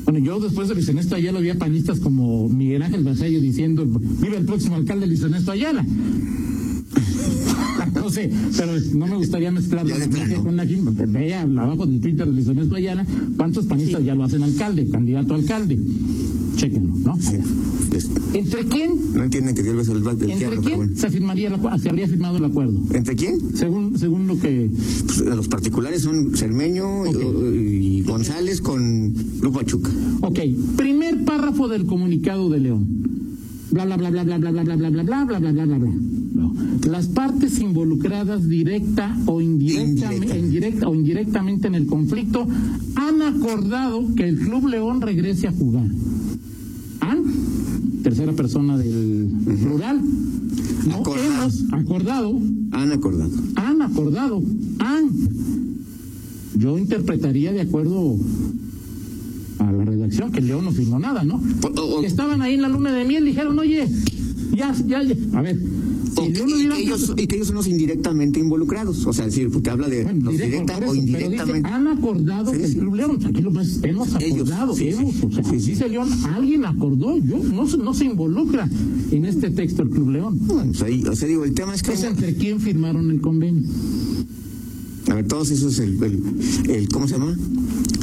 Bueno, 0.06 0.20
yo 0.20 0.38
después 0.38 0.68
de 0.68 0.76
Luis 0.76 0.88
Ernesto 0.88 1.16
Ayala 1.16 1.40
había 1.40 1.58
panistas 1.58 1.98
como 1.98 2.48
Miguel 2.48 2.80
Ángel 2.82 3.02
Basello 3.02 3.40
diciendo, 3.40 3.84
vive 3.84 4.36
el 4.36 4.44
próximo 4.44 4.76
alcalde 4.76 5.08
Luis 5.08 5.20
Ernesto 5.20 5.50
Ayala. 5.50 5.84
No 7.94 8.10
sé, 8.10 8.30
pero 8.56 8.72
no 8.94 9.06
me 9.06 9.16
gustaría 9.16 9.50
mezclar 9.50 9.84
la 9.84 9.96
con 10.38 10.56
la 10.56 10.62
aquí. 10.62 10.78
Vea 10.80 11.42
abajo 11.42 11.86
del 11.86 12.00
Twitter 12.00 12.26
de 12.26 12.32
Luis 12.32 12.46
Ernesto 12.46 12.76
Ayala, 12.76 13.04
¿cuántos 13.36 13.66
panistas 13.66 14.04
ya 14.04 14.14
lo 14.14 14.22
hacen 14.22 14.44
alcalde, 14.44 14.88
candidato 14.88 15.34
a 15.34 15.38
alcalde? 15.38 15.78
Chéquenlo, 16.54 16.85
¿no? 17.06 17.16
Ver. 17.16 17.40
Es- 17.96 18.10
¿Entre 18.34 18.64
quién 18.66 18.90
No 19.14 19.22
entienden 19.24 19.54
que 19.54 19.62
Dios 19.62 19.76
es 19.82 19.88
el, 19.88 19.98
el 19.98 20.30
¿Entre 20.30 20.48
pero 20.48 20.60
quién 20.62 20.76
bueno. 20.76 20.92
se, 20.96 21.08
firmaría 21.10 21.50
acu- 21.56 21.78
se 21.80 21.88
habría 21.88 22.08
firmado 22.08 22.36
el 22.38 22.44
acuerdo? 22.44 22.78
¿Entre 22.92 23.14
quién? 23.14 23.38
Según, 23.54 23.98
según 23.98 24.26
lo 24.26 24.38
que... 24.38 24.68
Pues, 25.06 25.18
los 25.20 25.48
particulares 25.48 26.02
son 26.02 26.34
Cermeño 26.36 27.06
y- 27.06 27.14
Ok. 27.14 27.54
y, 27.54 28.02
González 28.02 28.60
con 28.60 29.14
Grupo 29.40 29.60
Pachuca. 29.60 29.90
Ok, 30.20 30.38
primer 30.76 31.24
párrafo 31.24 31.68
del 31.68 31.86
comunicado 31.86 32.50
de 32.50 32.60
León. 32.60 32.86
Bla, 33.70 33.84
bla, 33.84 33.96
bla, 33.96 34.10
bla, 34.10 34.24
bla, 34.24 34.38
bla, 34.38 34.50
bla, 34.50 34.62
bla, 34.64 34.76
bla, 34.76 34.90
bla, 34.90 35.02
bla, 35.02 35.24
bla, 35.24 35.38
bla, 35.38 35.52
bla, 35.52 35.64
bla, 35.66 35.78
bla. 35.78 35.90
No. 36.34 36.54
Las 36.90 37.06
partes 37.08 37.58
involucradas 37.60 38.46
directa 38.48 39.16
o 39.26 39.40
indirecta, 39.40 40.12
Indirecta. 40.12 40.38
indirecta 40.38 40.88
o 40.88 40.94
indirectamente 40.94 41.66
en 41.68 41.74
el 41.74 41.86
conflicto 41.86 42.46
han 42.94 43.22
acordado 43.22 44.14
que 44.14 44.28
el 44.28 44.38
Club 44.38 44.68
León 44.68 45.00
regrese 45.00 45.48
a 45.48 45.52
jugar. 45.52 45.86
Tercera 48.06 48.32
persona 48.34 48.78
del 48.78 49.28
plural. 49.60 50.00
No 50.86 50.94
Acordado. 50.98 51.26
hemos 51.26 51.64
acordado 51.72 52.40
Han 52.70 52.92
acordado. 52.92 53.30
han 53.56 53.82
acordado, 53.82 54.42
han. 54.78 55.10
Yo 56.56 56.78
interpretaría 56.78 57.50
de 57.52 57.62
acuerdo 57.62 58.16
a 59.58 59.72
la 59.72 59.84
redacción 59.84 60.30
que 60.30 60.40
León 60.40 60.66
no 60.66 60.70
firmó 60.70 61.00
nada, 61.00 61.24
¿no? 61.24 61.42
O- 61.64 61.80
o- 61.96 62.00
Que 62.00 62.06
estaban 62.06 62.42
ahí 62.42 62.54
en 62.54 62.62
la 62.62 62.68
luna 62.68 62.92
de 62.92 63.04
miel, 63.04 63.24
dijeron, 63.24 63.58
oye, 63.58 63.88
ya, 64.54 64.72
ya, 64.86 65.02
ya. 65.02 65.16
A 65.36 65.42
ver, 65.42 65.58
Y, 66.18 66.32
que 66.32 66.42
ellos, 66.82 67.12
y 67.16 67.26
que 67.26 67.34
ellos 67.36 67.48
son 67.48 67.56
los 67.56 67.66
indirectamente 67.66 68.40
involucrados. 68.40 69.04
O 69.06 69.12
sea, 69.12 69.26
es 69.26 69.34
decir, 69.34 69.50
porque 69.50 69.70
habla 69.70 69.88
de 69.88 70.04
Bueno, 70.04 70.24
los 70.24 70.32
directo, 70.32 70.52
directa 70.52 70.78
eso, 70.78 70.90
o 70.90 70.94
dice, 70.94 71.06
indirectamente. 71.06 71.68
han 71.68 71.86
acordado 71.88 72.52
Sí, 72.52 72.58
que 72.58 72.64
el. 72.64 72.76
Club 72.76 72.94
León, 72.94 73.18
aquí 73.26 73.42
lo 73.42 73.50
ves, 73.50 73.80
hemos 73.82 74.08
Ellos, 74.20 74.32
acordado, 74.50 74.74
sí, 74.74 74.82
sí. 74.84 74.88
hemos, 74.90 75.22
o 75.24 75.30
sea, 75.42 75.52
dice 75.52 75.88
León, 75.88 76.08
alguien 76.34 76.64
acordó, 76.64 77.18
yo, 77.18 77.38
no, 77.38 77.66
se- 77.68 77.76
no 77.78 77.92
se 77.94 78.04
involucra 78.06 78.68
en 79.10 79.24
este 79.24 79.50
texto 79.50 79.82
el 79.82 79.90
Club 79.90 80.10
León. 80.10 80.38
Bueno, 80.46 80.72
pues 80.72 80.82
ahí, 80.82 81.02
o 81.04 81.14
sea, 81.14 81.28
digo, 81.28 81.44
el 81.44 81.52
tema 81.54 81.74
es 81.74 81.82
que. 81.82 81.92
Entonces, 81.92 82.10
¿entre 82.18 82.34
quién 82.34 82.60
firmaron 82.60 83.10
el 83.10 83.20
convenio? 83.20 83.68
A 85.08 85.14
ver, 85.14 85.26
todos 85.28 85.50
esos, 85.50 85.78
el, 85.78 86.02
el, 86.02 86.22
el- 86.70 86.88
¿cómo 86.88 87.06
se 87.06 87.14
llama? 87.18 87.36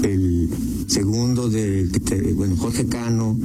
El 0.03 0.49
segundo 0.87 1.49
de, 1.49 1.89
bueno, 2.35 2.55
Jorge 2.57 2.85
Cano, 2.85 3.37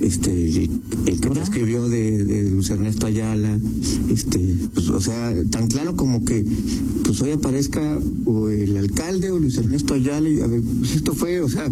este, 0.00 0.64
el 1.06 1.20
que 1.20 1.30
te 1.30 1.40
escribió 1.40 1.88
de, 1.88 2.24
de 2.24 2.50
Luis 2.50 2.70
Ernesto 2.70 3.06
Ayala, 3.06 3.58
este, 4.10 4.38
pues, 4.74 4.88
o 4.90 5.00
sea, 5.00 5.34
tan 5.50 5.68
claro 5.68 5.96
como 5.96 6.24
que, 6.24 6.44
pues 7.04 7.20
hoy 7.22 7.30
aparezca 7.32 7.98
o 8.24 8.48
el 8.50 8.76
alcalde 8.76 9.30
o 9.30 9.38
Luis 9.38 9.56
Ernesto 9.56 9.94
Ayala, 9.94 10.28
y 10.28 10.40
a 10.40 10.46
ver, 10.46 10.60
pues 10.78 10.96
esto 10.96 11.14
fue, 11.14 11.40
o 11.40 11.48
sea, 11.48 11.70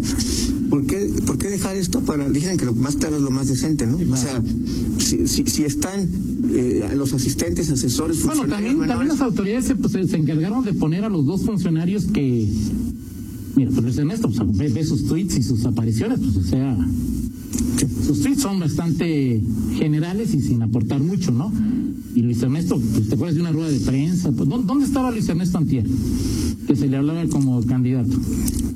¿por 0.69 0.85
qué, 0.85 1.11
por 1.25 1.37
qué 1.37 1.49
dejar 1.49 1.75
esto 1.75 2.01
para, 2.01 2.27
dicen 2.29 2.57
que 2.57 2.65
lo 2.65 2.73
más 2.75 2.95
claro 2.95 3.17
es 3.17 3.21
lo 3.21 3.31
más 3.31 3.47
decente, 3.47 3.85
¿no? 3.85 3.97
O 4.11 4.17
sea, 4.17 4.41
si, 4.97 5.27
si, 5.27 5.43
si 5.45 5.63
están 5.63 6.09
eh, 6.53 6.89
los 6.95 7.13
asistentes, 7.13 7.69
asesores, 7.69 8.17
Bueno, 8.23 8.41
funcionarios 8.41 8.49
también, 8.49 8.77
también 8.79 8.87
menores, 8.87 9.07
las 9.09 9.21
autoridades 9.21 9.65
se, 9.65 9.75
pues, 9.75 9.91
se- 9.93 10.07
se 10.07 10.17
encargaron 10.17 10.63
de 10.65 10.73
poner 10.73 11.03
a 11.03 11.09
los 11.09 11.25
dos 11.25 11.43
funcionarios 11.45 12.05
que. 12.05 12.47
Mira, 13.55 13.69
pues 13.71 13.83
Luis 13.83 13.97
Ernesto 13.97 14.29
pues, 14.29 14.73
ve 14.73 14.83
sus 14.83 15.05
tweets 15.05 15.37
y 15.37 15.43
sus 15.43 15.65
apariciones, 15.65 16.19
pues 16.19 16.35
o 16.37 16.43
sea. 16.43 16.77
Sus 17.77 18.21
tweets 18.21 18.41
son 18.41 18.59
bastante 18.59 19.41
generales 19.77 20.33
y 20.33 20.41
sin 20.41 20.61
aportar 20.61 20.99
mucho, 20.99 21.31
¿no? 21.31 21.51
Y 22.15 22.21
Luis 22.21 22.41
Ernesto, 22.41 22.79
pues, 22.79 23.09
¿te 23.09 23.15
acuerdas 23.15 23.35
de 23.35 23.41
una 23.41 23.51
rueda 23.51 23.69
de 23.69 23.79
prensa? 23.79 24.31
Pues, 24.31 24.47
¿dó- 24.49 24.57
¿Dónde 24.59 24.85
estaba 24.85 25.11
Luis 25.11 25.27
Ernesto 25.27 25.57
Antier? 25.57 25.85
Que 26.65 26.75
se 26.75 26.87
le 26.87 26.97
hablaba 26.97 27.25
como 27.27 27.61
candidato. 27.65 28.09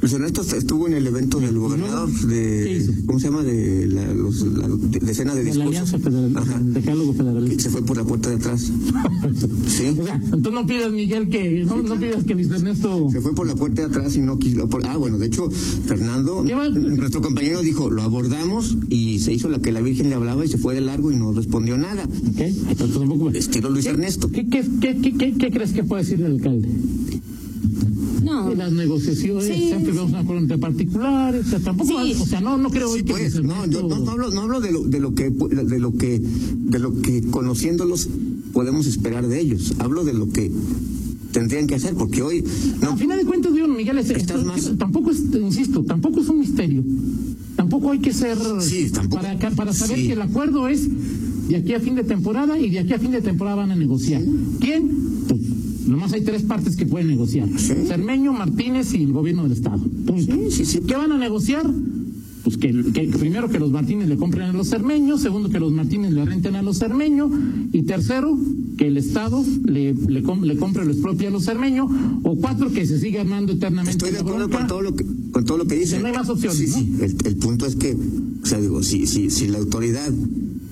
Luis 0.01 0.13
Ernesto 0.13 0.41
estuvo 0.41 0.87
en 0.87 0.93
el 0.93 1.07
evento 1.07 1.39
del 1.39 1.57
gobernador 1.57 2.09
¿Qué 2.21 2.27
de? 2.27 2.93
¿cómo 3.05 3.19
se 3.19 3.25
llama? 3.27 3.43
de 3.43 3.87
la, 3.87 4.13
los, 4.13 4.41
la 4.41 4.67
de- 4.67 4.99
decena 4.99 5.33
de 5.33 5.43
De 5.43 5.53
la 5.55 5.65
discursos. 5.65 5.93
Alianza 5.93 5.99
Federal, 5.99 6.73
Decálogo 6.73 7.13
Y 7.13 7.15
Federalista. 7.17 7.63
se 7.63 7.69
fue 7.69 7.81
por 7.83 7.97
la 7.97 8.03
puerta 8.03 8.29
de 8.29 8.35
atrás. 8.35 8.71
Sí. 9.67 9.85
O 9.99 10.03
sea, 10.05 10.15
entonces 10.15 10.53
no 10.53 10.65
pidas, 10.65 10.91
Miguel, 10.91 11.29
que. 11.29 11.63
No, 11.65 11.81
no 11.81 11.99
pidas 11.99 12.23
que 12.25 12.33
Luis 12.35 12.49
Ernesto. 12.49 13.07
Se 13.11 13.21
fue 13.21 13.33
por 13.33 13.47
la 13.47 13.55
puerta 13.55 13.81
de 13.83 13.87
atrás 13.87 14.15
y 14.15 14.19
no 14.19 14.37
quiso. 14.37 14.67
por- 14.67 14.85
ah, 14.85 14.97
bueno, 14.97 15.17
de 15.17 15.27
hecho, 15.27 15.49
Fernando, 15.85 16.43
nuestro 16.43 17.21
compañero 17.21 17.61
dijo, 17.61 17.89
lo 17.89 18.01
abordamos 18.03 18.77
y 18.89 19.19
se 19.19 19.33
hizo 19.33 19.47
la 19.49 19.59
que 19.59 19.71
la 19.71 19.81
Virgen 19.81 20.09
le 20.09 20.15
hablaba 20.15 20.43
y 20.45 20.47
se 20.49 20.57
fue 20.57 20.75
de 20.75 20.81
largo 20.81 21.11
y 21.11 21.15
no 21.15 21.31
respondió 21.31 21.77
nada. 21.77 22.03
¿Ok? 22.03 22.39
Entonces 22.69 22.97
tampoco. 22.97 23.28
Estilo 23.33 23.69
Luis 23.69 23.85
¿Qué- 23.85 23.91
Ernesto. 23.91 24.29
¿Qué, 24.31 24.47
qué, 24.47 24.63
qué, 24.81 24.97
qué, 25.01 25.13
qué- 25.17 25.33
qué 25.37 25.51
crees 25.51 25.71
que 25.73 25.83
puede 25.83 26.03
decir 26.03 26.19
el 26.21 26.33
alcalde? 26.33 26.67
No. 28.23 28.53
Las 28.53 28.71
negociaciones, 28.71 29.45
Sí, 29.45 29.67
siempre 29.67 29.91
vamos 29.93 30.13
a 30.13 30.19
acuerdo 30.19 30.41
entre 30.41 30.57
particulares, 30.57 31.45
o 31.47 31.49
sea, 31.49 31.59
tampoco, 31.59 31.89
Sí. 32.03 32.15
o 32.19 32.25
sea, 32.25 32.41
no, 32.41 32.57
no 32.57 32.69
creo 32.69 32.93
que 32.93 33.03
pues, 33.03 33.41
no, 33.41 33.65
yo 33.65 33.83
no, 33.87 33.99
no 33.99 34.11
hablo, 34.11 34.29
no 34.31 34.41
hablo 34.41 34.59
de 34.61 34.71
lo, 34.71 34.83
de 34.83 34.99
lo 34.99 35.13
que 35.15 35.29
de 35.29 35.79
lo 35.79 35.93
que 35.95 36.19
de 36.19 36.79
lo 36.79 37.01
que 37.01 37.21
conociéndolos 37.23 38.07
podemos 38.53 38.87
esperar 38.87 39.27
de 39.27 39.39
ellos. 39.39 39.73
Hablo 39.79 40.03
de 40.03 40.13
lo 40.13 40.29
que 40.29 40.51
tendrían 41.31 41.67
que 41.67 41.75
hacer, 41.75 41.93
porque 41.95 42.21
hoy 42.21 42.43
No, 42.81 42.89
a 42.91 42.97
final 42.97 43.17
de 43.19 43.25
cuentas, 43.25 43.53
digo, 43.53 43.67
Miguel, 43.67 43.97
es- 43.99 44.09
Estás 44.09 44.37
esto- 44.39 44.45
más- 44.45 44.77
tampoco 44.77 45.11
es, 45.11 45.21
insisto, 45.33 45.83
tampoco 45.83 46.19
es 46.19 46.27
un 46.29 46.39
misterio. 46.39 46.83
Tampoco 47.55 47.91
hay 47.91 47.99
que 47.99 48.13
ser 48.13 48.37
Sí, 48.61 48.89
tampoco- 48.89 49.21
para, 49.21 49.37
para 49.51 49.73
saber 49.73 49.97
sí. 49.97 50.07
que 50.07 50.13
el 50.13 50.21
acuerdo 50.21 50.67
es 50.67 50.87
de 51.49 51.55
aquí 51.57 51.73
a 51.73 51.79
fin 51.79 51.95
de 51.95 52.03
temporada 52.03 52.57
y 52.59 52.69
de 52.69 52.79
aquí 52.79 52.93
a 52.93 52.99
fin 52.99 53.11
de 53.11 53.21
temporada 53.21 53.57
van 53.57 53.71
a 53.71 53.75
negociar. 53.75 54.21
¿Quién? 54.59 54.89
Pues, 55.27 55.41
nomás 55.87 56.13
hay 56.13 56.21
tres 56.21 56.43
partes 56.43 56.75
que 56.75 56.85
pueden 56.85 57.07
negociar. 57.07 57.49
Cermeño, 57.59 58.31
Martínez 58.33 58.93
y 58.93 59.03
el 59.03 59.11
gobierno 59.11 59.43
del 59.43 59.53
Estado. 59.53 59.81
¿Qué 60.87 60.93
van 60.95 61.11
a 61.11 61.17
negociar? 61.17 61.69
Pues 62.43 62.55
que, 62.57 62.71
que 62.93 63.01
primero 63.19 63.49
que 63.49 63.59
los 63.59 63.69
Martínez 63.69 64.07
le 64.07 64.15
compren 64.15 64.47
a 64.49 64.53
los 64.53 64.69
cermeños, 64.69 65.21
segundo 65.21 65.49
que 65.49 65.59
los 65.59 65.73
Martínez 65.73 66.13
le 66.13 66.23
renten 66.23 66.55
a 66.55 66.61
los 66.61 66.77
cermeños 66.77 67.29
y 67.73 67.81
tercero 67.83 68.39
que 68.77 68.87
el 68.87 68.95
Estado 68.97 69.43
le, 69.65 69.93
le, 69.93 70.23
com- 70.23 70.43
le 70.43 70.55
compre 70.55 70.85
lo 70.85 70.91
expropia 70.93 71.27
a 71.27 71.31
los 71.31 71.43
cermeños 71.43 71.91
o 72.23 72.35
cuatro 72.37 72.71
que 72.71 72.85
se 72.85 72.97
siga 72.97 73.21
armando 73.21 73.51
eternamente 73.51 73.91
Estoy 73.97 74.11
de 74.11 74.19
acuerdo 74.19 74.49
con 74.49 74.67
todo 74.67 74.81
lo 74.81 74.95
que 74.95 75.05
con 75.31 75.43
todo 75.45 75.57
lo 75.57 75.65
que 75.67 75.75
dice. 75.75 75.99
No 75.99 76.07
hay 76.07 76.13
más 76.13 76.29
opciones, 76.29 76.57
Sí, 76.57 76.67
¿no? 76.69 76.77
sí. 76.77 77.03
El, 77.03 77.27
el 77.27 77.35
punto 77.35 77.65
es 77.65 77.75
que, 77.75 77.95
o 78.41 78.45
sea, 78.45 78.59
digo, 78.61 78.81
si 78.83 79.05
si 79.05 79.29
si 79.29 79.47
la 79.47 79.57
autoridad 79.57 80.09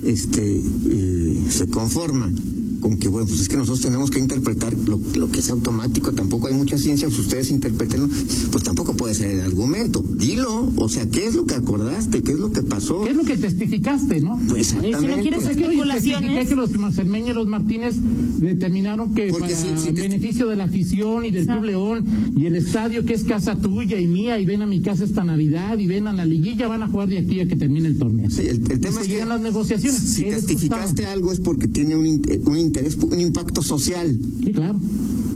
este 0.04 0.62
eh, 0.90 1.44
se 1.50 1.68
conforma 1.68 2.32
con 2.80 2.98
que 2.98 3.08
bueno, 3.08 3.28
pues 3.28 3.42
es 3.42 3.50
que 3.50 3.58
nosotros 3.58 3.82
tenemos 3.82 4.10
que 4.12 4.20
interpretar 4.20 4.74
lo, 4.74 5.00
lo 5.16 5.32
que 5.32 5.40
es 5.40 5.50
automático, 5.50 6.12
tampoco 6.14 6.48
hay 6.48 6.54
mucha 6.54 6.78
ciencia, 6.78 7.08
pues 7.08 7.20
ustedes 7.20 7.52
interpretenlo, 7.52 8.08
pues 8.52 8.64
tampoco 8.64 8.94
puede 8.96 9.14
ser 9.16 9.32
el 9.32 9.42
argumento. 9.42 10.04
Dilo, 10.18 10.72
o 10.76 10.90
sea, 10.90 11.10
¿qué 11.10 11.28
es 11.28 11.36
lo 11.36 11.46
que 11.46 11.56
acordaste? 11.56 12.22
¿Qué 12.24 12.32
es 12.34 12.40
lo 12.40 12.52
que 12.52 12.62
pasó? 12.64 13.04
¿Qué 13.04 13.12
es 13.12 13.16
lo 13.18 13.24
que 13.24 13.38
testificaste, 13.38 14.22
no? 14.22 14.40
Pues 14.48 14.62
Y 14.62 14.64
si 14.66 14.76
no 14.76 14.82
exactamente. 14.84 15.22
quieres 15.22 15.46
especulaciones. 15.46 16.48
que 16.50 16.56
los 16.56 16.70
cermeños 16.96 17.30
y 17.30 17.34
los 17.34 17.48
Martínez 17.48 17.96
determinaron 18.40 19.14
que 19.14 19.28
Porque 19.30 19.54
para 19.54 19.56
si- 19.56 19.78
si 19.88 19.94
te- 19.94 20.02
beneficio 20.02 20.48
de 20.48 20.56
la 20.56 20.66
afición 20.66 21.26
y 21.26 21.32
del 21.32 21.46
Club 21.48 21.64
León 21.64 22.06
y 22.36 22.46
el 22.46 22.56
estadio 22.56 23.06
que 23.06 23.14
es 23.14 23.24
casa 23.24 23.56
tuya 23.56 24.00
y 24.00 24.08
mía 24.08 24.40
y 24.40 24.46
ven 24.46 24.62
a 24.62 24.68
mi 24.68 24.82
casa 24.82 25.04
esta 25.04 25.24
Navidad 25.24 25.78
y 25.78 25.88
ven 25.88 26.08
a 26.08 26.14
la 26.14 26.26
liguilla 26.26 26.68
van 26.68 26.84
a 26.84 26.88
jugar 26.88 27.10
de 27.10 27.18
aquí 27.20 27.40
a 27.40 27.48
que 27.48 27.56
termine 27.56 27.88
el 27.88 27.98
torneo. 27.98 28.30
Sí, 28.30 28.42
el, 28.42 28.62
el 28.72 28.80
tema 28.80 29.02
es 29.02 29.08
que 29.08 29.26
las 29.26 29.42
negociaciones. 29.42 30.00
si 30.00 30.24
¿Qué 30.24 30.32
les 30.32 30.46
testificaste 30.46 31.06
algo 31.06 31.32
es 31.32 31.40
porque 31.40 31.68
tiene 31.68 31.96
un, 31.96 32.06
in- 32.06 32.22
un 32.46 32.58
interés, 32.68 32.96
un 32.96 33.20
impacto 33.20 33.62
social. 33.64 34.18
Sí, 34.44 34.52
claro. 34.52 34.80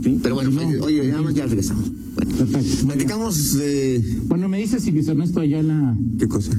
¿sí? 0.03 0.19
Pero 0.21 0.35
bueno, 0.35 0.51
No. 0.51 0.85
oye, 0.85 1.07
ya, 1.07 1.31
ya 1.33 1.45
regresamos. 1.45 1.89
Bueno, 2.15 2.31
Perfecto. 2.35 2.85
Platicamos 2.87 3.53
de... 3.57 4.03
Bueno, 4.27 4.47
me 4.49 4.59
dice 4.59 4.79
si 4.79 4.91
Luis 4.91 5.07
Ernesto 5.07 5.39
Ayala. 5.39 5.97
¿Qué 6.19 6.27
cosa? 6.27 6.51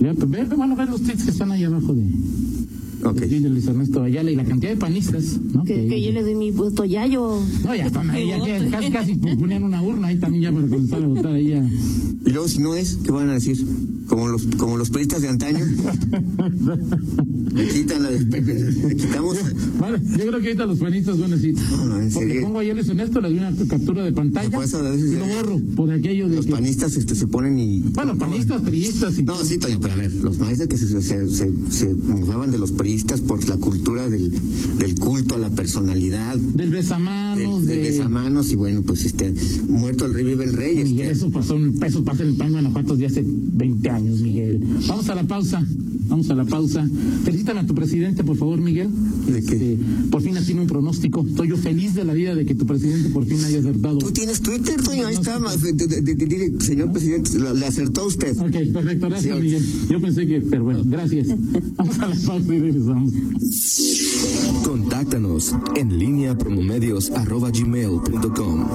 Ya, 0.00 0.14
pues, 0.14 0.30
ve, 0.30 0.44
ve, 0.44 0.56
bueno, 0.56 0.76
ve 0.76 0.86
los 0.86 1.02
tweets 1.02 1.24
que 1.24 1.30
están 1.30 1.50
ahí 1.52 1.64
abajo 1.64 1.94
de, 1.94 2.04
Ok. 3.04 3.16
de 3.20 3.48
Luis 3.50 3.66
Ernesto 3.66 4.02
Ayala 4.02 4.30
y 4.30 4.36
la 4.36 4.44
cantidad 4.44 4.70
de 4.72 4.76
panistas, 4.78 5.38
¿no? 5.52 5.64
Que, 5.64 5.86
que 5.88 6.00
yo 6.02 6.12
le 6.12 6.22
doy 6.22 6.34
mi 6.34 6.50
voto 6.52 6.84
yayo. 6.84 7.38
No, 7.64 7.74
ya 7.74 7.86
están 7.86 8.08
ahí, 8.10 8.28
ya 8.28 8.42
que 8.44 8.70
casi, 8.70 8.90
casi 8.90 9.14
ponían 9.16 9.64
una 9.64 9.82
urna 9.82 10.08
ahí 10.08 10.18
también 10.18 10.44
ya 10.44 10.52
para 10.52 10.66
comenzar 10.68 11.02
a 11.02 11.06
votar 11.06 11.32
ahí 11.34 11.48
ya. 11.48 11.68
Y 12.26 12.30
luego, 12.30 12.48
si 12.48 12.58
no 12.60 12.74
es, 12.74 12.96
¿qué 13.04 13.10
van 13.10 13.28
a 13.28 13.34
decir? 13.34 13.58
Como 14.10 14.26
los, 14.26 14.44
como 14.58 14.76
los 14.76 14.90
periodistas 14.90 15.22
de 15.22 15.28
antaño. 15.28 15.64
Le 17.54 17.68
quitan 17.68 18.02
la... 18.02 18.10
Le 18.10 18.96
quitamos... 18.96 19.36
Vale, 19.78 19.98
yo 20.02 20.16
creo 20.18 20.40
que 20.40 20.46
ahorita 20.48 20.66
los 20.66 20.78
panistas 20.80 21.20
van 21.20 21.32
a 21.32 21.36
decir, 21.36 21.54
No, 21.54 21.96
en 22.00 22.10
porque 22.10 22.28
serio. 22.28 22.42
pongo 22.42 22.58
ayer 22.58 22.74
Luis 22.74 22.88
Ernesto, 22.88 23.20
le 23.20 23.28
doy 23.28 23.38
una 23.38 23.54
captura 23.68 24.02
de 24.02 24.12
pantalla 24.12 24.64
eso 24.64 24.80
y 24.96 25.12
lo 25.14 25.26
borro 25.26 25.60
por 25.76 25.92
aquello 25.92 26.28
de 26.28 26.36
Los 26.36 26.46
que, 26.46 26.52
panistas 26.52 26.96
este, 26.96 27.14
se 27.14 27.28
ponen 27.28 27.56
y... 27.60 27.80
bueno, 27.80 28.18
panistas, 28.18 28.62
priistas 28.62 29.16
y 29.16 29.22
No, 29.22 29.36
sí, 29.44 29.58
Toño, 29.58 29.78
pero 29.80 29.94
a 29.94 29.96
ver, 29.98 30.12
los 30.12 30.38
maestros 30.38 30.68
que 30.68 30.76
se, 30.76 31.00
se, 31.02 31.28
se, 31.28 31.52
se 31.70 31.94
mofaban 31.94 32.50
de 32.50 32.58
los 32.58 32.72
priistas 32.72 33.20
por 33.20 33.48
la 33.48 33.58
cultura 33.58 34.08
del, 34.08 34.32
del 34.78 34.94
culto 34.96 35.36
a 35.36 35.38
la 35.38 35.50
personalidad, 35.50 36.36
del 36.36 36.70
besamanos, 36.70 37.29
del 37.40 37.66
de... 37.66 37.76
besamanos, 37.78 38.50
y 38.52 38.56
bueno, 38.56 38.82
pues 38.82 39.04
este, 39.04 39.32
muerto 39.68 40.06
el 40.06 40.14
rey 40.14 40.24
vive 40.24 40.44
el 40.44 40.52
rey. 40.52 40.76
Miguel, 40.76 41.10
este, 41.10 41.26
eso 41.26 41.30
pasó, 41.30 41.56
eso 41.56 42.04
pasa 42.04 42.22
en 42.22 42.30
el 42.30 42.36
pan 42.36 42.52
Guanajuato 42.52 42.96
de 42.96 43.06
hace 43.06 43.24
20 43.24 43.90
años, 43.90 44.20
Miguel. 44.20 44.60
Vamos 44.88 45.08
a 45.08 45.14
la 45.14 45.24
pausa, 45.24 45.64
vamos 46.10 46.28
a 46.30 46.34
la 46.34 46.44
pausa. 46.44 46.86
Felicítame 47.24 47.60
a 47.60 47.66
tu 47.66 47.74
presidente, 47.74 48.22
por 48.24 48.36
favor, 48.36 48.60
Miguel. 48.60 48.88
¿De 49.26 49.42
qué? 49.42 49.54
Este, 49.54 49.78
por 50.10 50.20
fin 50.20 50.34
tiene 50.44 50.60
un 50.62 50.66
pronóstico. 50.66 51.24
Estoy 51.26 51.48
yo 51.48 51.56
feliz 51.56 51.94
de 51.94 52.04
la 52.04 52.12
vida 52.12 52.34
de 52.34 52.44
que 52.44 52.54
tu 52.54 52.66
presidente 52.66 53.08
por 53.10 53.24
fin 53.24 53.42
haya 53.44 53.60
acertado. 53.60 53.98
Tú 53.98 54.10
tienes 54.10 54.40
Twitter, 54.40 54.80
Toño, 54.82 55.06
ahí 55.06 55.14
está, 55.14 55.38
ma- 55.38 55.54
de- 55.56 55.72
de- 55.72 55.86
de- 55.86 56.02
de- 56.14 56.26
dile, 56.26 56.60
señor 56.60 56.90
presidente, 56.92 57.38
la- 57.38 57.54
le 57.54 57.66
acertó 57.66 58.02
a 58.02 58.06
usted. 58.06 58.36
Ok, 58.38 58.72
perfecto, 58.72 59.08
gracias, 59.08 59.36
Sí, 59.36 59.42
Miguel. 59.42 59.64
Yo 59.88 60.00
pensé 60.00 60.26
que, 60.26 60.40
pero 60.40 60.64
bueno, 60.64 60.80
gracias. 60.84 61.28
Vamos 61.76 61.98
a 61.98 62.06
la 62.08 62.16
pausa 62.26 62.54
y 62.54 62.58
regresamos. 62.58 63.12
Contáctanos 64.64 65.54
en 65.76 65.98
línea 65.98 66.36
promomedios 66.36 67.10
arroba 67.10 67.50
gmail 67.50 68.00
punto 68.10 68.32
com. 68.34 68.66